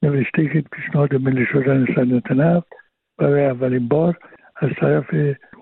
نوشته 0.04 0.50
که 0.54 0.64
پیشنهاد 0.72 1.16
ملی 1.16 1.46
شدن 1.46 1.86
صنعت 1.96 2.32
نفت 2.32 2.81
برای 3.22 3.46
اولین 3.46 3.88
بار 3.88 4.18
از 4.56 4.70
طرف 4.80 5.06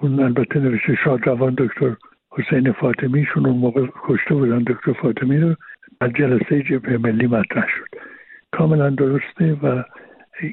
اون 0.01 0.19
البته 0.19 0.59
نوشته 0.59 0.95
شادروان 1.03 1.55
دکتر 1.57 1.95
حسین 2.31 2.71
فاطمیشون 2.71 3.45
اون 3.45 3.57
موقع 3.57 3.87
کشته 4.03 4.33
بودن 4.33 4.63
دکتر 4.63 4.93
فاطمی 4.93 5.37
رو 5.37 5.55
در 5.99 6.07
جلسه 6.07 6.63
جبهه 6.63 6.97
ملی 6.97 7.27
مطرح 7.27 7.67
شد. 7.67 7.99
کاملا 8.51 8.89
درسته 8.89 9.53
و 9.53 9.83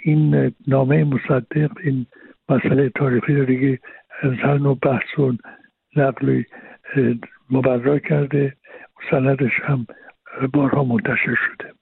این 0.02 0.52
نامه 0.68 1.04
مصدق 1.04 1.70
این 1.84 2.06
مسئله 2.48 2.88
تاریخی 2.88 3.34
رو 3.34 3.44
دیگه 3.44 3.78
از 4.22 4.32
هر 4.32 4.58
نوع 4.58 4.78
بحث 4.82 5.18
و 5.18 5.32
نقلی 5.96 6.46
مبرا 7.50 7.98
کرده. 7.98 8.56
سندش 9.10 9.52
هم 9.62 9.86
بارها 10.52 10.84
منتشر 10.84 11.34
شده. 11.46 11.72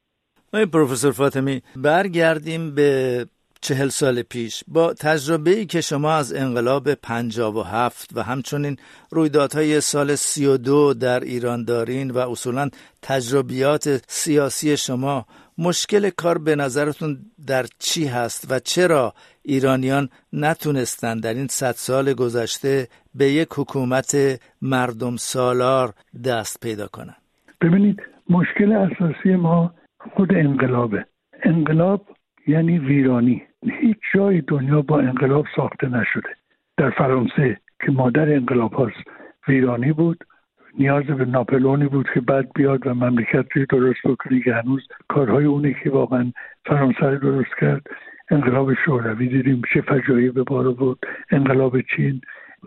آقای 0.53 0.67
پروفسور 0.67 1.13
فاطمی 1.13 1.63
برگردیم 1.77 2.75
به 2.75 3.27
چهل 3.67 3.89
سال 3.89 4.23
پیش 4.23 4.65
با 4.69 4.95
تجربه 4.95 5.51
ای 5.51 5.67
که 5.67 5.81
شما 5.81 6.13
از 6.13 6.35
انقلاب 6.35 6.95
پنجاب 6.95 7.57
و 7.57 7.63
هفت 7.63 8.11
و 8.17 8.23
همچنین 8.23 8.77
رویدادهای 9.11 9.81
سال 9.81 10.15
سی 10.15 10.47
و 10.47 10.57
دو 10.57 10.95
در 10.95 11.21
ایران 11.21 11.65
دارین 11.65 12.11
و 12.11 12.19
اصولا 12.19 12.69
تجربیات 13.03 14.05
سیاسی 14.09 14.77
شما 14.77 15.27
مشکل 15.59 16.11
کار 16.11 16.39
به 16.39 16.57
نظرتون 16.57 17.17
در 17.47 17.65
چی 17.79 18.07
هست 18.07 18.47
و 18.51 18.59
چرا 18.59 19.15
ایرانیان 19.43 20.09
نتونستند 20.33 21.23
در 21.23 21.35
این 21.35 21.47
صد 21.47 21.75
سال 21.75 22.13
گذشته 22.13 22.89
به 23.15 23.25
یک 23.25 23.49
حکومت 23.57 24.41
مردم 24.63 25.17
سالار 25.17 25.95
دست 26.25 26.61
پیدا 26.61 26.87
کنند 26.87 27.17
ببینید 27.61 28.01
مشکل 28.31 28.73
اساسی 28.73 29.37
ما 29.37 29.75
خود 30.17 30.33
انقلابه. 30.33 31.07
انقلاب 31.45 32.07
یعنی 32.47 32.79
ویرانی. 32.79 33.43
هیچ 33.71 33.97
جای 34.15 34.41
دنیا 34.41 34.83
با 34.83 35.01
انقلاب 35.01 35.47
ساخته 35.57 35.89
نشده. 35.89 36.29
در 36.77 36.91
فرانسه 36.91 37.61
که 37.81 37.93
مادر 37.93 38.33
انقلاب 38.33 38.73
هاست 38.73 39.09
ویرانی 39.49 39.93
بود 39.93 40.25
نیاز 40.79 41.05
به 41.05 41.25
ناپلونی 41.25 41.87
بود 41.87 42.07
که 42.15 42.21
بعد 42.21 42.53
بیاد 42.55 42.87
و 42.87 42.95
مملکت 42.95 43.47
رو 43.57 43.67
درست 43.69 44.01
بکنه 44.05 44.41
که 44.41 44.55
هنوز 44.55 44.89
کارهای 45.09 45.45
اونه 45.45 45.77
که 45.85 45.91
واقعا 45.91 46.33
فرانسه 46.67 47.17
درست 47.17 47.55
کرد. 47.61 47.87
انقلاب 48.31 48.75
شوروی 48.75 49.29
دیدیم 49.29 49.63
چه 49.75 49.81
فجایی 49.81 50.31
به 50.31 50.43
بار 50.43 50.73
بود 50.73 51.07
انقلاب 51.31 51.81
چین 51.81 52.21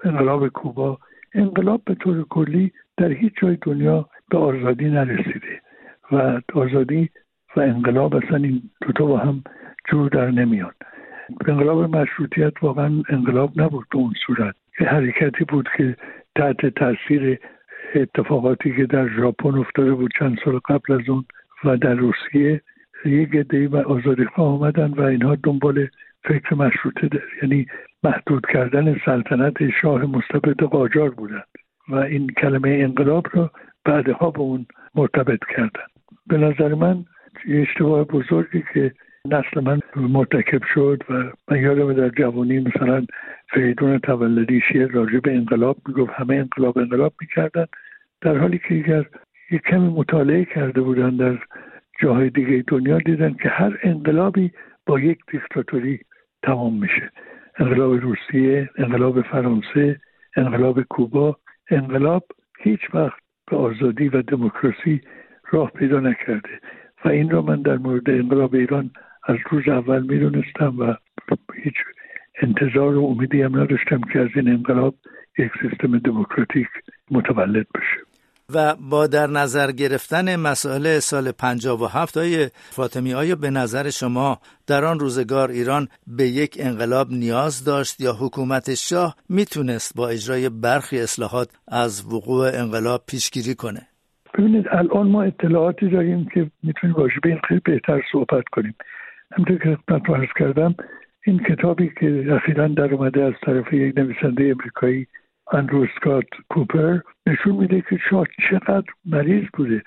انقلاب 0.03 0.47
کوبا. 0.47 0.97
انقلاب 1.33 1.81
به 1.85 1.95
طور 1.95 2.25
کلی 2.29 2.71
در 2.97 3.11
هیچ 3.11 3.33
جای 3.41 3.57
دنیا 3.61 4.09
به 4.29 4.37
آزادی 4.37 4.89
نرسیده. 4.89 5.61
و 6.11 6.41
آزادی 6.53 7.09
و 7.55 7.59
انقلاب 7.59 8.15
اصلا 8.15 8.37
این 8.37 8.61
دوتا 8.81 9.05
با 9.05 9.17
هم 9.17 9.43
جور 9.87 10.09
در 10.09 10.31
نمیان 10.31 10.71
انقلاب 11.47 11.95
مشروطیت 11.95 12.53
واقعا 12.63 13.03
انقلاب 13.09 13.61
نبود 13.61 13.87
به 13.91 13.97
اون 13.97 14.13
صورت 14.25 14.55
حرکتی 14.73 15.43
بود 15.43 15.69
که 15.77 15.95
تحت 16.35 16.65
تاثیر 16.65 17.39
اتفاقاتی 17.95 18.75
که 18.75 18.85
در 18.85 19.07
ژاپن 19.07 19.57
افتاده 19.57 19.93
بود 19.93 20.11
چند 20.19 20.37
سال 20.45 20.59
قبل 20.59 20.93
از 20.93 21.09
اون 21.09 21.25
و 21.63 21.77
در 21.77 21.93
روسیه 21.93 22.61
یک 23.05 23.35
عدهای 23.35 23.67
و 23.67 23.77
آزادی 23.77 24.25
آمدن 24.35 24.91
و 24.91 25.01
اینها 25.01 25.35
دنبال 25.43 25.87
فکر 26.23 26.55
مشروطه 26.55 27.07
در. 27.07 27.21
یعنی 27.41 27.65
محدود 28.03 28.45
کردن 28.53 28.97
سلطنت 29.05 29.69
شاه 29.81 30.05
مستبد 30.05 30.63
قاجار 30.63 31.09
بودند 31.09 31.47
و 31.89 31.95
این 31.95 32.27
کلمه 32.27 32.69
انقلاب 32.69 33.27
را 33.33 33.51
بعدها 33.85 34.31
به 34.31 34.39
اون 34.39 34.65
مرتبط 34.95 35.39
کردن 35.55 35.87
به 36.27 36.37
نظر 36.37 36.73
من 36.73 37.05
اشتباه 37.49 38.03
بزرگی 38.03 38.63
که 38.73 38.91
نسل 39.25 39.61
من 39.61 39.79
مرتکب 39.95 40.61
شد 40.73 41.03
و 41.09 41.13
من 41.47 41.61
یادم 41.61 41.93
در 41.93 42.09
جوانی 42.09 42.59
مثلا 42.59 43.05
فریدون 43.49 43.99
تولدی 43.99 44.61
شیر 44.61 44.87
راجع 44.87 45.19
به 45.19 45.35
انقلاب 45.35 45.77
می‌گفت 45.87 46.11
همه 46.13 46.35
انقلاب 46.35 46.77
انقلاب 46.77 47.13
می‌کردن. 47.21 47.65
در 48.21 48.37
حالی 48.37 48.57
که 48.57 48.75
اگر 48.75 49.05
یک 49.51 49.61
کمی 49.61 49.89
مطالعه 49.89 50.45
کرده 50.45 50.81
بودن 50.81 51.15
در 51.15 51.37
جاهای 52.01 52.29
دیگه 52.29 52.63
دنیا 52.67 52.97
دیدن 52.97 53.33
که 53.33 53.49
هر 53.49 53.79
انقلابی 53.83 54.51
با 54.85 54.99
یک 54.99 55.19
دیکتاتوری 55.31 55.99
تمام 56.43 56.79
میشه. 56.79 57.11
انقلاب 57.59 57.93
روسیه 57.93 58.69
انقلاب 58.77 59.21
فرانسه 59.21 59.99
انقلاب 60.35 60.81
کوبا. 60.81 61.37
انقلاب 61.71 62.23
هیچ 62.59 62.79
وقت 62.93 63.19
به 63.51 63.57
آزادی 63.57 64.09
و 64.09 64.21
دموکراسی 64.21 65.01
راه 65.51 65.71
پیدا 65.71 65.99
نکرده. 65.99 66.59
این 67.07 67.29
را 67.29 67.41
من 67.41 67.61
در 67.61 67.77
مورد 67.77 68.09
انقلاب 68.09 68.55
ایران 68.55 68.91
از 69.23 69.37
روز 69.51 69.67
اول 69.67 70.01
می‌دونستم 70.03 70.79
و 70.79 70.95
هیچ 71.63 71.75
انتظار 72.41 72.97
و 72.97 73.05
امیدی 73.05 73.41
هم 73.41 73.61
نداشتم 73.61 74.01
که 74.13 74.19
از 74.19 74.29
این 74.35 74.49
انقلاب 74.49 74.95
یک 75.37 75.51
سیستم 75.61 75.99
دموکراتیک 75.99 76.67
متولد 77.11 77.67
بشه. 77.75 78.07
و 78.53 78.75
با 78.75 79.07
در 79.07 79.27
نظر 79.27 79.71
گرفتن 79.71 80.35
مسائل 80.35 80.99
سال 80.99 81.31
57 81.31 82.17
های 82.17 82.49
فاطمی 82.55 83.13
آیا 83.13 83.35
به 83.35 83.49
نظر 83.49 83.89
شما 83.89 84.39
در 84.67 84.85
آن 84.85 84.99
روزگار 84.99 85.49
ایران 85.49 85.87
به 86.07 86.23
یک 86.23 86.57
انقلاب 86.59 87.11
نیاز 87.11 87.63
داشت 87.63 88.01
یا 88.01 88.13
حکومت 88.13 88.73
شاه 88.73 89.15
می‌تونست 89.29 89.95
با 89.95 90.09
اجرای 90.09 90.49
برخی 90.49 90.99
اصلاحات 90.99 91.49
از 91.67 92.05
وقوع 92.13 92.51
انقلاب 92.53 93.03
پیشگیری 93.07 93.55
کنه؟ 93.55 93.87
ببینید 94.37 94.67
الان 94.71 95.07
ما 95.07 95.23
اطلاعاتی 95.23 95.89
داریم 95.89 96.25
که 96.33 96.51
می‌تونیم 96.63 96.95
راجع 96.95 97.19
به 97.23 97.29
این 97.29 97.39
خیلی 97.47 97.61
بهتر 97.65 98.01
صحبت 98.11 98.43
کنیم. 98.51 98.75
همونطور 99.31 99.57
که 99.57 99.77
خدمت 99.89 100.29
کردم 100.39 100.75
این 101.25 101.39
کتابی 101.39 101.91
که 101.99 102.25
اخیرا 102.35 102.67
در 102.67 102.93
اومده 102.93 103.23
از 103.23 103.33
طرف 103.45 103.73
یک 103.73 103.97
نویسنده 103.97 104.43
امریکایی 104.43 105.07
اندرو 105.51 105.87
سکات 105.95 106.25
کوپر 106.49 106.97
نشون 107.27 107.55
میده 107.55 107.83
که 107.89 107.97
شاه 108.09 108.25
چقدر 108.49 108.85
مریض 109.05 109.43
بوده 109.53 109.81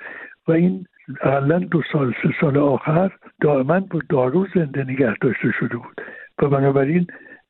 و 0.49 0.53
این 0.53 0.87
اقلا 1.21 1.59
دو 1.59 1.83
سال 1.93 2.15
سه 2.23 2.29
سال 2.41 2.57
آخر 2.57 3.11
دائما 3.41 3.81
با 3.81 4.01
دارو 4.09 4.47
زنده 4.55 4.85
نگه 4.85 5.15
داشته 5.21 5.53
شده 5.61 5.77
بود. 5.77 6.01
و 6.43 6.49
بنابراین 6.49 7.07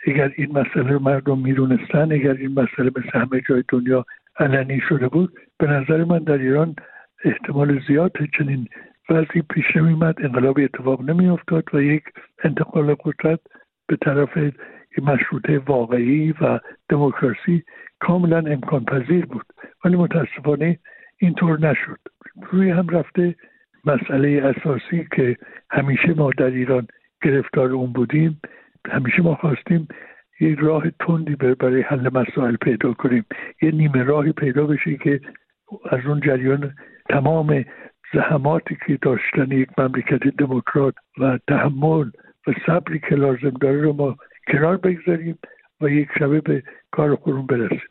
اگر 0.07 0.33
این 0.37 0.59
مسئله 0.59 0.99
مردم 0.99 1.39
می‌دونستن 1.39 2.13
اگر 2.13 2.33
این 2.33 2.61
مسئله 2.61 2.91
به 2.91 3.03
همه 3.13 3.43
جای 3.49 3.65
دنیا 3.69 4.05
علنی 4.41 4.81
شده 4.89 5.09
بود 5.09 5.33
به 5.59 5.67
نظر 5.67 6.05
من 6.05 6.19
در 6.19 6.39
ایران 6.39 6.77
احتمال 7.25 7.81
زیاد 7.89 8.13
چنین 8.39 8.69
وضعی 9.11 9.43
پیش 9.43 9.77
نمیمد 9.77 10.15
انقلابی 10.19 10.65
اتفاق 10.65 11.11
نمیافتاد 11.11 11.65
و 11.75 11.83
یک 11.83 12.03
انتقال 12.45 12.95
قدرت 12.95 13.41
به 13.89 13.97
طرف 13.97 14.39
مشروطه 15.03 15.59
واقعی 15.59 16.35
و 16.41 16.61
دموکراسی 16.89 17.63
کاملا 18.01 18.39
امکان 18.39 18.85
پذیر 18.85 19.27
بود. 19.27 19.47
ولی 19.85 19.97
متاسفانه 19.97 20.79
اینطور 21.19 21.61
نشد. 21.61 21.99
روی 22.53 22.71
هم 22.71 22.89
رفته 22.89 23.35
مسئله 23.85 24.55
اساسی 24.57 25.09
که 25.17 25.37
همیشه 25.71 26.15
ما 26.15 26.31
در 26.39 26.51
ایران 26.51 26.87
گرفتار 27.23 27.71
اون 27.73 27.93
بودیم 27.93 28.41
همیشه 28.91 29.23
ما 29.23 29.35
خواستیم 29.35 29.89
یک 30.41 30.59
راه 30.59 30.91
تندی 30.91 31.35
برای 31.35 31.83
حل 31.83 32.09
مسائل 32.15 32.57
پیدا 32.57 32.93
کنیم. 32.93 33.25
یه 33.63 33.71
نیمه 33.71 34.03
راهی 34.03 34.33
پیدا 34.33 34.67
بشه 34.67 34.97
که 34.97 35.21
از 35.91 36.01
اون 36.07 36.21
جریان 36.21 36.75
تمام 37.09 37.65
زحماتی 38.15 38.77
که 38.87 38.99
داشتن 39.03 39.51
یک 39.51 39.69
مملکت 39.79 40.23
دموکرات 40.39 40.95
و 41.19 41.39
تحمل 41.49 42.11
و 42.47 42.53
صبری 42.67 43.01
که 43.09 43.15
لازم 43.15 43.51
داره 43.61 43.83
رو 43.83 43.93
ما 43.93 44.17
کنار 44.53 44.77
بگذاریم 44.77 45.39
و 45.81 45.89
یک 45.89 46.09
شبه 46.19 46.41
به 46.41 46.63
کار 46.91 47.15
خودمون 47.15 47.47
برسیم. 47.47 47.89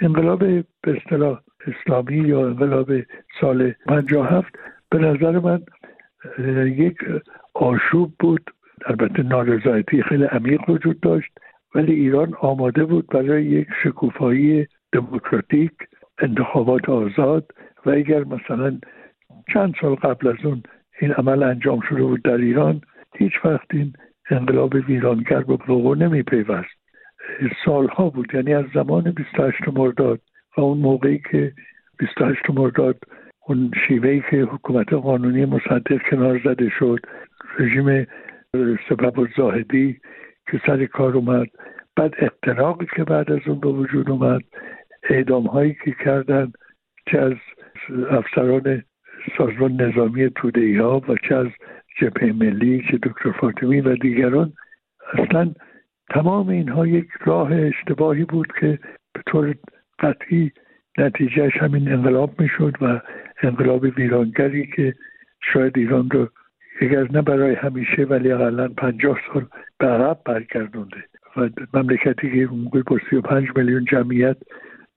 انقلاب 0.00 0.38
به 0.82 0.96
اصطلاح 0.96 1.40
اسلامی 1.66 2.16
یا 2.16 2.46
انقلاب 2.46 2.90
سال 3.40 3.72
57 3.86 4.54
به 4.90 4.98
نظر 4.98 5.38
من 5.38 5.62
یک 6.66 6.98
آشوب 7.54 8.14
بود. 8.18 8.50
البته 8.86 9.22
نارضایتی 9.22 10.02
خیلی 10.02 10.24
عمیق 10.24 10.70
وجود 10.70 11.00
داشت. 11.00 11.32
ولی 11.76 11.94
ایران 11.94 12.34
آماده 12.40 12.84
بود 12.84 13.06
برای 13.06 13.44
یک 13.44 13.68
شکوفایی 13.82 14.66
دموکراتیک 14.92 15.72
انتخابات 16.18 16.88
آزاد 16.88 17.50
و 17.86 17.90
اگر 17.90 18.24
مثلا 18.24 18.78
چند 19.52 19.74
سال 19.80 19.94
قبل 19.94 20.28
از 20.28 20.44
اون 20.44 20.62
این 21.00 21.12
عمل 21.12 21.42
انجام 21.42 21.80
شده 21.88 22.02
بود 22.02 22.22
در 22.22 22.36
ایران 22.36 22.80
هیچ 23.18 23.32
وقت 23.44 23.66
این 23.72 23.92
انقلاب 24.30 24.74
ویرانگر 24.74 25.40
به 25.40 25.52
وقوع 25.52 25.96
نمی 25.96 26.22
پیوست 26.22 26.76
سالها 27.64 28.10
بود 28.10 28.34
یعنی 28.34 28.54
از 28.54 28.64
زمان 28.74 29.10
28 29.10 29.68
مرداد 29.74 30.20
و 30.56 30.60
اون 30.60 30.78
موقعی 30.78 31.20
که 31.30 31.52
28 31.98 32.50
مرداد 32.50 32.96
اون 33.46 33.70
شیوهی 33.88 34.22
که 34.30 34.36
حکومت 34.36 34.92
قانونی 34.92 35.44
مصدق 35.44 36.02
کنار 36.10 36.40
زده 36.44 36.68
شد 36.78 37.00
رژیم 37.58 38.06
سبب 38.88 39.28
زاهدی 39.36 40.00
که 40.50 40.60
سر 40.66 40.86
کار 40.86 41.16
اومد 41.16 41.46
بعد 41.96 42.14
اقتراقی 42.18 42.86
که 42.96 43.04
بعد 43.04 43.32
از 43.32 43.40
اون 43.46 43.60
به 43.60 43.68
وجود 43.68 44.10
اومد 44.10 44.42
اعدام 45.10 45.46
هایی 45.46 45.76
که 45.84 45.94
کردن 46.04 46.52
چه 47.06 47.18
از 47.18 47.34
افسران 48.10 48.82
سازمان 49.38 49.80
نظامی 49.80 50.30
توده 50.30 50.82
ها 50.82 51.02
و 51.08 51.16
چه 51.28 51.34
از 51.34 51.46
جبهه 52.00 52.32
ملی 52.32 52.84
چه 52.90 52.98
دکتر 53.02 53.32
فاطمی 53.32 53.80
و 53.80 53.96
دیگران 53.96 54.52
اصلا 55.12 55.52
تمام 56.10 56.48
اینها 56.48 56.86
یک 56.86 57.08
راه 57.24 57.52
اشتباهی 57.52 58.24
بود 58.24 58.52
که 58.60 58.78
به 59.14 59.22
طور 59.26 59.54
قطعی 59.98 60.52
نتیجهش 60.98 61.56
همین 61.56 61.92
انقلاب 61.92 62.40
می‌شد 62.40 62.74
و 62.80 63.00
انقلاب 63.42 63.82
ویرانگری 63.82 64.66
که 64.66 64.94
شاید 65.52 65.78
ایران 65.78 66.10
رو 66.10 66.28
اگر 66.80 67.12
نه 67.12 67.22
برای 67.22 67.54
همیشه 67.54 68.04
ولی 68.04 68.32
اقلا 68.32 68.68
پنجاه 68.68 69.18
سال 69.32 69.46
به 69.78 69.86
عقب 69.86 70.18
برگردونده 70.24 71.04
و 71.36 71.48
مملکتی 71.74 72.30
که 72.30 72.48
موقع 72.52 72.82
با 72.86 72.98
سی 73.10 73.16
و 73.16 73.20
پنج 73.20 73.48
میلیون 73.56 73.84
جمعیت 73.84 74.36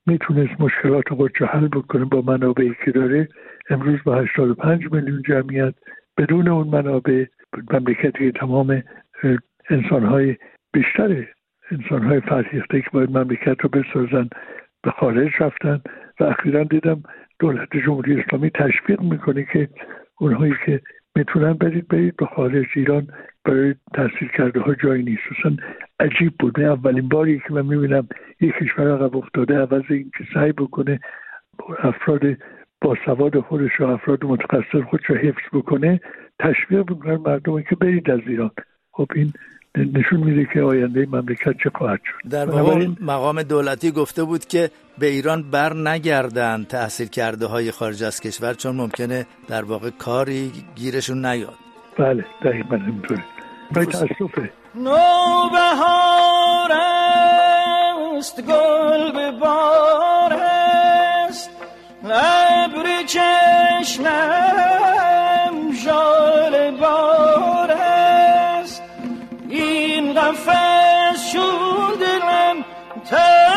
می‌تونست 0.05 0.61
مشکلات 0.61 1.09
خود 1.09 1.31
رو 1.39 1.47
حل 1.47 1.67
بکنه 1.67 2.05
با 2.05 2.21
منابعی 2.21 2.75
که 2.85 2.91
داره 2.91 3.27
امروز 3.69 3.99
با 4.05 4.15
هشتاد 4.15 4.49
و 4.49 4.55
پنج 4.55 4.91
میلیون 4.91 5.21
جمعیت 5.27 5.73
بدون 6.17 6.47
اون 6.47 6.67
منابع 6.67 7.25
مملکتی 7.71 8.31
که 8.31 8.39
تمام 8.39 8.83
انسانهای 9.69 10.35
بیشتر 10.73 11.27
انسانهای 11.71 12.19
فرهیخته 12.19 12.81
که 12.81 12.89
باید 12.93 13.17
مملکت 13.17 13.61
رو 13.61 13.69
بسازن 13.69 14.29
به 14.83 14.91
خارج 14.91 15.31
رفتن 15.39 15.81
و 16.19 16.23
اخیرا 16.23 16.63
دیدم 16.63 17.03
دولت 17.39 17.77
جمهوری 17.85 18.21
اسلامی 18.21 18.49
تشویق 18.49 19.01
می‌کنه 19.01 19.47
که 19.53 19.69
اونهایی 20.19 20.53
که 20.65 20.81
می‌تونن 21.15 21.53
برید 21.53 21.87
برید 21.87 22.15
به 22.15 22.25
خارج 22.25 22.65
ایران 22.75 23.07
برای 23.45 23.75
تحصیل 23.93 24.27
کرده 24.37 24.59
ها 24.59 24.75
جایی 24.75 25.03
نیست. 25.03 25.21
اصلا 25.39 25.57
عجیب 25.99 26.33
بود. 26.39 26.59
اولین 26.59 27.09
باری 27.09 27.39
که 27.47 27.53
من 27.53 27.65
می‌بینم 27.65 28.07
یک 28.41 28.53
کشور 28.53 28.93
عقب 28.93 29.17
افتاده 29.17 29.57
عوض 29.57 29.83
اینکه 29.89 30.23
سعی 30.33 30.51
بکنه 30.51 30.99
افراد 31.79 32.21
با 32.81 32.97
سواد 33.05 33.39
خودش 33.39 33.79
و 33.79 33.83
افراد 33.83 34.25
متخصص 34.25 34.81
خودش 34.89 35.05
رو 35.05 35.15
حفظ 35.15 35.47
بکنه 35.53 35.99
تشویق 36.39 36.81
بکنه 36.81 37.17
مردم 37.17 37.61
که 37.61 37.75
برید 37.75 38.11
از 38.11 38.19
ایران. 38.27 38.51
خب 38.91 39.07
این 39.15 39.33
نشون 39.77 40.19
میده 40.19 40.49
که 40.53 40.61
آینده 40.61 41.07
مملکت 41.11 41.53
چه 41.63 41.69
خواهد 41.75 41.99
شد. 42.05 42.29
در 42.29 42.49
واقع 42.49 42.87
مقام 43.01 43.43
دولتی 43.43 43.91
گفته 43.91 44.23
بود 44.23 44.45
که 44.45 44.69
به 44.99 45.05
ایران 45.07 45.51
بر 45.51 45.73
نگردن 45.73 46.63
تحصیل 46.63 47.07
کرده 47.07 47.45
های 47.45 47.71
خارج 47.71 48.03
از 48.03 48.21
کشور 48.21 48.53
چون 48.53 48.75
ممکنه 48.75 49.25
در 49.47 49.63
واقع 49.63 49.89
کاری 49.89 50.51
گیرشون 50.75 51.25
نیاد. 51.25 51.55
بله 51.97 52.25
دقیقا 52.45 52.75
اینطوره 52.75 53.23
برای 53.71 53.85
تاسفه 53.85 54.51
نوبهار 54.75 56.71
است 58.17 58.41
گل 58.41 59.11
به 59.11 59.31
بار 59.31 60.33
است 60.33 61.49
ابر 62.03 63.03
چشمم 63.05 64.78
Hey. 73.09 73.48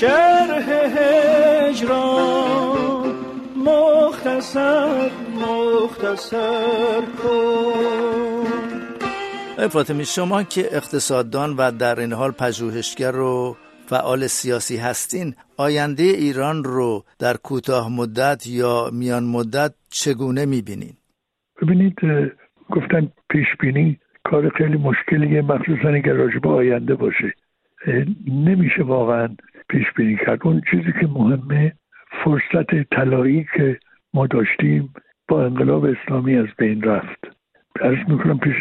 شرح 0.00 0.68
هجران. 1.68 3.14
مختصر 3.66 5.10
مختصر 5.34 7.00
کن. 7.22 8.48
فاطمی 9.68 10.04
شما 10.04 10.42
که 10.42 10.60
اقتصاددان 10.60 11.56
و 11.58 11.72
در 11.72 12.00
این 12.00 12.12
حال 12.12 12.30
پژوهشگر 12.30 13.10
رو 13.10 13.56
فعال 13.86 14.26
سیاسی 14.26 14.76
هستین 14.76 15.34
آینده 15.56 16.02
ایران 16.02 16.64
رو 16.64 17.04
در 17.18 17.34
کوتاه 17.36 17.92
مدت 17.92 18.46
یا 18.46 18.90
میان 18.92 19.24
مدت 19.24 19.74
چگونه 19.90 20.46
می‌بینین؟ 20.46 20.94
ببینید 21.62 21.96
گفتن 22.70 23.08
پیش 23.30 23.46
بینی 23.60 23.98
کار 24.24 24.48
خیلی 24.48 24.76
مشکلیه 24.76 25.42
مخصوصا 25.42 25.88
اگر 25.88 26.12
راجب 26.12 26.46
آینده 26.46 26.94
باشه. 26.94 27.34
نمیشه 28.26 28.82
واقعا 28.82 29.28
پیش 29.68 29.92
بینی 29.96 30.16
کرد 30.16 30.46
اون 30.46 30.62
چیزی 30.70 30.92
که 31.00 31.06
مهمه 31.06 31.72
فرصت 32.24 32.82
طلایی 32.94 33.46
که 33.56 33.78
ما 34.14 34.26
داشتیم 34.26 34.94
با 35.28 35.44
انقلاب 35.44 35.84
اسلامی 35.84 36.36
از 36.36 36.46
بین 36.58 36.82
رفت. 36.82 37.24
ارز 37.80 37.98
می‌کنم 38.08 38.38
پیش 38.38 38.54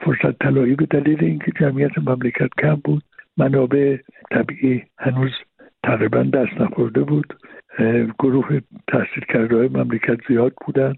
فرصت 0.00 0.38
طلایی 0.38 0.74
به 0.74 0.86
دلیل 0.86 1.24
اینکه 1.24 1.52
جمعیت 1.60 1.98
مملکت 1.98 2.48
کم 2.58 2.74
بود 2.74 3.02
منابع 3.36 3.96
طبیعی 4.30 4.82
هنوز 4.98 5.32
تقریبا 5.82 6.22
دست 6.22 6.60
نخورده 6.60 7.02
بود. 7.02 7.34
گروه 8.18 8.60
تحصیل 8.88 9.24
کرده 9.28 9.56
های 9.56 9.68
مملکت 9.68 10.18
زیاد 10.28 10.52
بودن. 10.66 10.94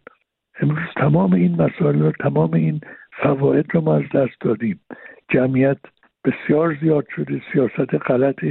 امروز 0.60 0.88
تمام 0.96 1.32
این 1.32 1.62
مسائل 1.62 2.02
و 2.02 2.12
تمام 2.12 2.54
این 2.54 2.80
فواید 3.22 3.66
رو 3.72 3.80
ما 3.80 3.96
از 3.96 4.04
دست 4.14 4.40
دادیم. 4.40 4.80
جمعیت 5.28 5.78
بسیار 6.24 6.78
زیاد 6.80 7.06
شده 7.16 7.42
سیاست 7.52 7.94
غلط 7.94 8.44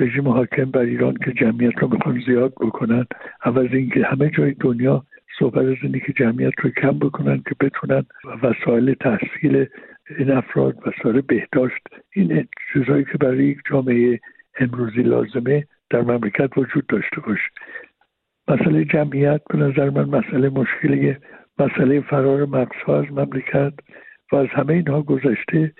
رژیم 0.00 0.28
حاکم 0.28 0.64
بر 0.64 0.80
ایران 0.80 1.14
که 1.24 1.32
جمعیت 1.32 1.78
رو 1.78 1.88
می‌خوان 1.88 2.22
زیاد 2.26 2.52
بکنن. 2.54 3.06
عوض 3.42 3.68
اینکه 3.72 4.04
همه 4.04 4.30
جای 4.30 4.54
دنیا 4.60 5.04
صحبت 5.38 5.66
از 5.66 5.76
اینه 5.82 6.00
که 6.00 6.12
جمعیت 6.12 6.60
رو 6.60 6.70
کم 6.70 6.98
بکنن 6.98 7.42
که 7.48 7.54
بتونن 7.60 8.06
وسایل 8.42 8.94
تحصیل 8.94 9.66
این 10.18 10.30
افراد 10.30 10.76
وسایل 10.86 11.20
بهداشت 11.20 11.82
این 12.12 12.48
چیزهایی 12.72 13.04
که 13.04 13.18
برای 13.18 13.44
یک 13.44 13.58
جامعه 13.70 14.20
امروزی 14.58 15.02
لازمه 15.02 15.64
در 15.90 16.00
مملکت 16.00 16.58
وجود 16.58 16.86
داشته 16.86 17.20
باشه. 17.20 17.50
مسئله 18.48 18.84
جمعیت 18.84 19.40
به 19.50 19.58
نظر 19.58 19.90
من 19.90 20.04
مسئله 20.04 20.48
مشکلیه. 20.48 21.18
مسئله 21.58 22.00
فرار 22.00 22.46
مقصها 22.46 22.98
از 22.98 23.12
مملکت 23.12 23.72
و 24.32 24.36
از 24.36 24.46
همه 24.48 24.74
اینها 24.74 25.02
گذشته 25.02 25.72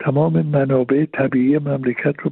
تمام 0.00 0.46
منابع 0.46 1.04
طبیعی 1.04 1.58
مملکت 1.58 2.14
رو 2.22 2.30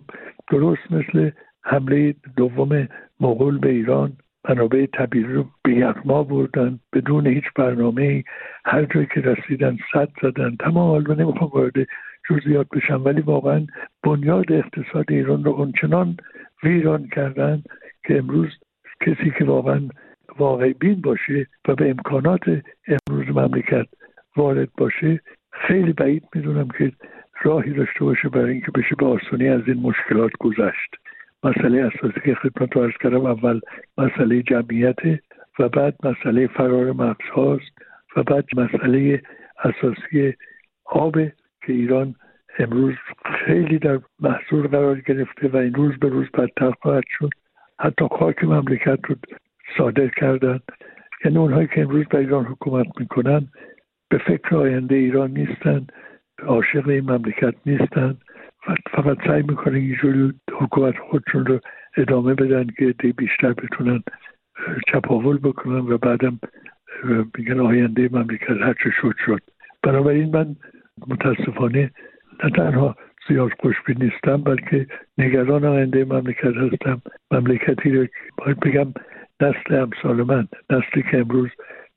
درست 0.50 0.92
مثل 0.92 1.30
حمله 1.62 2.14
دوم 2.36 2.88
مغول 3.20 3.58
به 3.58 3.68
ایران 3.68 4.12
منابع 4.48 4.86
طبیعی 4.86 5.24
رو 5.24 5.46
به 5.64 5.74
یغما 5.74 6.22
بردن 6.22 6.80
بدون 6.92 7.26
هیچ 7.26 7.44
برنامه 7.56 8.24
هر 8.64 8.84
جایی 8.84 9.06
که 9.14 9.20
رسیدن 9.20 9.76
صد 9.92 10.08
زدن. 10.22 10.56
تمام 10.56 10.90
حال 10.90 11.20
نمی‌خوام 11.20 11.50
وارد 11.54 11.86
جزئیات 12.30 12.68
بشم 12.68 13.04
ولی 13.04 13.20
واقعا 13.20 13.66
بنیاد 14.02 14.52
اقتصاد 14.52 15.04
ایران 15.08 15.44
رو 15.44 15.50
اونچنان 15.50 16.16
ویران 16.62 17.08
کردن 17.08 17.62
که 18.06 18.18
امروز 18.18 18.48
کسی 19.00 19.32
که 19.38 19.44
واقعا 19.44 19.80
واقع 20.38 20.72
بین 20.72 21.00
باشه 21.00 21.46
و 21.68 21.74
به 21.74 21.90
امکانات 21.90 22.62
امروز 22.88 23.36
مملکت 23.36 23.86
وارد 24.36 24.68
باشه 24.78 25.20
خیلی 25.52 25.92
بعید 25.92 26.24
می‌دونم 26.34 26.68
که 26.78 26.92
راهی 27.44 27.72
داشته 27.72 28.04
باشه 28.04 28.28
برای 28.28 28.52
اینکه 28.52 28.70
بشه 28.70 28.94
به 28.98 29.06
آسانی 29.06 29.48
از 29.48 29.62
این 29.66 29.80
مشکلات 29.80 30.32
گذشت. 30.40 30.94
مسئله 31.44 31.82
اساسی 31.82 32.20
که 32.24 32.34
خدمت 32.34 32.76
رو 32.76 32.90
کردم 32.90 33.26
اول 33.26 33.60
مسئله 33.98 34.42
جمعیت 34.42 34.98
و 35.58 35.68
بعد 35.68 35.94
مسئله 36.04 36.46
فرار 36.46 36.92
مغز 36.92 37.28
هاست 37.34 37.72
و 38.16 38.22
بعد 38.22 38.44
مسئله 38.56 39.22
اساسی 39.64 40.34
آب 40.84 41.14
که 41.66 41.72
ایران 41.72 42.14
امروز 42.58 42.94
خیلی 43.24 43.78
در 43.78 44.00
محصول 44.20 44.66
قرار 44.66 45.00
گرفته 45.00 45.48
و 45.48 45.56
این 45.56 45.74
روز 45.74 45.98
به 45.98 46.08
روز 46.08 46.26
بدتر 46.34 46.70
خواهد 46.70 47.04
شد. 47.18 47.30
حتی 47.78 48.08
خاک 48.18 48.44
مملکت 48.44 48.98
رو 49.08 49.16
صادر 49.78 50.08
کردن. 50.08 50.60
یعنی 51.24 51.38
اونهایی 51.38 51.68
که 51.74 51.80
امروز 51.80 52.06
به 52.06 52.18
ایران 52.18 52.44
حکومت 52.44 52.86
می‌کنن 53.00 53.48
به 54.08 54.18
فکر 54.18 54.56
آینده 54.56 54.94
ایران 54.94 55.30
نیستن. 55.30 55.86
عاشق 56.44 56.88
این 56.88 57.10
مملکت 57.10 57.54
نیستن 57.66 58.16
و 58.68 58.74
فقط 58.90 59.18
سعی 59.26 59.42
می‌کنن 59.42 59.74
اینجوری 59.74 60.32
حکومت 60.52 60.94
خودشون 60.98 61.46
رو 61.46 61.60
ادامه 61.96 62.34
بدن 62.34 62.66
که 62.78 62.94
دی 62.98 63.12
بیشتر 63.12 63.52
بتونن 63.52 64.02
چپاول 64.92 65.38
بکنن 65.38 65.92
و 65.92 65.98
بعدم 65.98 66.40
میگن 67.38 67.60
آینده 67.60 68.08
مملکت 68.12 68.50
هرچه 68.50 68.90
شد 69.00 69.14
شد. 69.26 69.40
بنابراین 69.82 70.36
من 70.36 70.56
متاسفانه 71.06 71.90
نه 72.44 72.50
تنها 72.50 72.96
زیاد 73.28 73.50
خوشبین 73.60 73.96
نیستم 74.02 74.36
بلکه 74.36 74.86
نگران 75.18 75.64
آینده 75.64 76.04
مملکت 76.04 76.56
هستم. 76.56 77.02
مملکتی 77.30 77.90
رو 77.90 78.06
باید 78.38 78.60
بگم 78.60 78.92
نسل 79.40 79.74
امثال 79.74 80.22
من 80.22 80.48
نسلی 80.70 81.02
که 81.10 81.18
امروز 81.18 81.48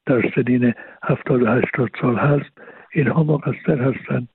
در 0.05 0.31
سنین 0.35 0.73
هفتاد 1.03 1.41
و 1.41 1.47
هشتاد 1.47 1.89
سال 2.01 2.15
هست 2.15 2.51
اینها 2.93 3.23
مقصر 3.23 3.81
هستند. 3.81 4.27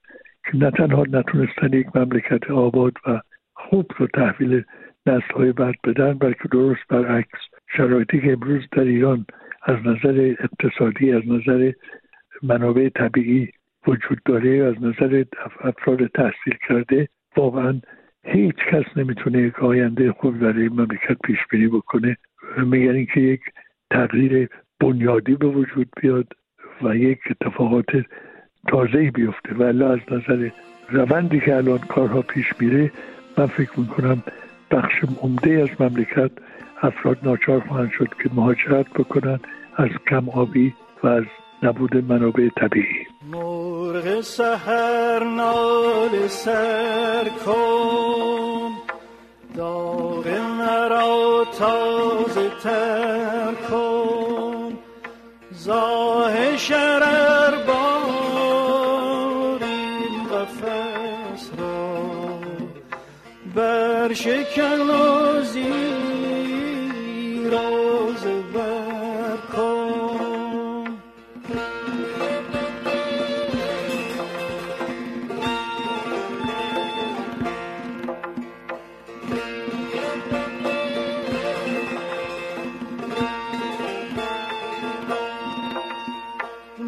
که 0.45 0.57
نه 0.57 0.71
تنها 0.71 1.03
نتونستن 1.09 1.73
یک 1.73 1.95
مملکت 1.95 2.51
آباد 2.51 2.93
و 3.07 3.21
خوب 3.53 3.91
رو 3.97 4.07
تحویل 4.07 4.63
نسل 5.05 5.33
های 5.35 5.51
بعد 5.51 5.75
بدن 5.83 6.13
بلکه 6.13 6.47
درست 6.51 6.81
برعکس 6.89 7.39
شرایطی 7.77 8.21
که 8.21 8.31
امروز 8.31 8.63
در 8.71 8.83
ایران 8.83 9.25
از 9.63 9.77
نظر 9.85 10.35
اقتصادی 10.39 11.11
از 11.11 11.21
نظر 11.27 11.71
منابع 12.43 12.89
طبیعی 12.89 13.49
وجود 13.87 14.19
داره 14.25 14.49
از 14.49 14.83
نظر 14.83 15.23
افراد 15.61 16.07
تحصیل 16.07 16.57
کرده 16.67 17.07
واقعا 17.37 17.81
هیچ 18.25 18.55
کس 18.55 18.97
نمی‌تونه 18.97 19.41
یک 19.41 19.63
آینده 19.63 20.11
خوب 20.11 20.39
برای 20.39 20.69
مملکت 20.69 21.17
پیش 21.23 21.37
بینی 21.51 21.67
بکنه. 21.67 22.17
مگر 22.57 22.91
اینکه 22.91 23.19
یک 23.21 23.41
تغییر 23.91 24.49
بنیادی 24.79 25.35
به 25.35 25.47
وجود 25.47 25.87
بیاد 26.01 26.27
و 26.81 26.95
یک 26.95 27.19
اتفاقات 27.29 27.85
تازه 28.67 29.11
بیفته 29.11 29.53
ولی 29.55 29.83
از 29.83 29.99
نظر 30.11 30.49
روندی 30.89 31.39
که 31.39 31.55
الان 31.55 31.77
کارها 31.77 32.21
پیش 32.21 32.45
میره 32.59 32.91
من 33.37 33.47
فکر 33.47 33.79
می‌کنم 33.79 34.23
بخش 34.71 34.93
عمده 35.21 35.67
از 35.69 35.81
مملکت 35.81 36.31
افراد 36.81 37.17
ناچار 37.23 37.59
خواهند 37.59 37.91
شد 37.91 38.07
که 38.23 38.29
مهاجرت 38.33 38.89
بکنن 38.89 39.39
از 39.75 39.89
کم 40.09 40.29
آبی 40.29 40.73
و 41.03 41.07
از 41.07 41.23
نبود 41.63 42.11
منابع 42.11 42.49
طبیعی. 42.57 43.07
مرغ 43.31 44.21
سهر 44.21 45.23
نال 45.23 46.27
سر 46.27 47.23
کن 47.45 48.71
داغ 49.55 50.27
مرا 50.59 51.45
تازه 51.59 52.49
تر 52.63 53.53
کن. 53.69 54.73
زاه 55.51 56.57
شرر 56.57 57.42
بر 64.03 64.13
شکن 64.13 64.89
و 64.89 65.41
زیراز 65.43 65.73
بر 68.53 69.37
کن 69.55 70.97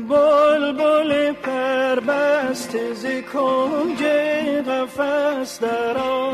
بلبل 0.10 1.32
پربسته 1.34 2.94
ز 2.94 3.06
کنج 3.06 4.04
قفس 4.68 5.60
درا 5.60 6.26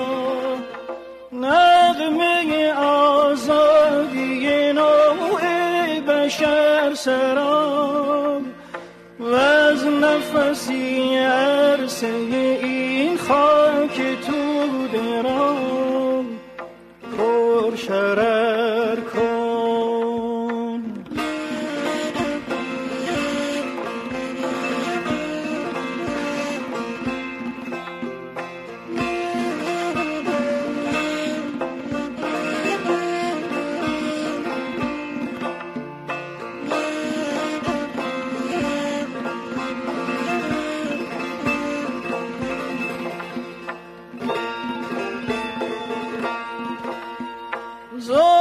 نغمه 1.52 2.74
آزادی 2.74 4.74
نوع 4.74 5.42
بشر 6.08 6.94
سرام 6.94 8.46
و 9.20 9.36
از 9.36 9.86
نفسی 9.86 11.16
عرصه 11.16 12.08
این 12.08 13.18
خاک 13.18 14.02
تو 14.26 14.88
درام 14.94 16.26
پر 17.18 17.76
شرر 17.76 18.51
Oh. 48.14 48.41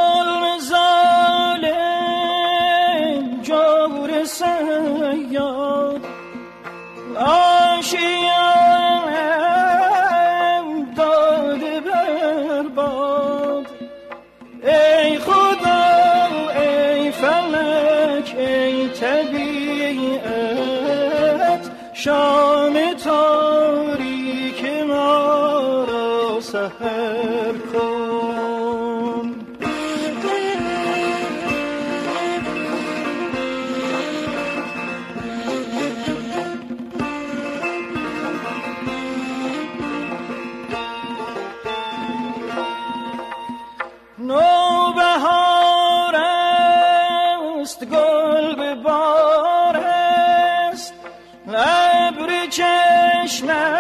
Krishna. 53.41 53.80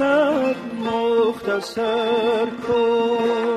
مختصر 0.00 0.56
مختصر 0.84 2.46
کن. 2.66 3.49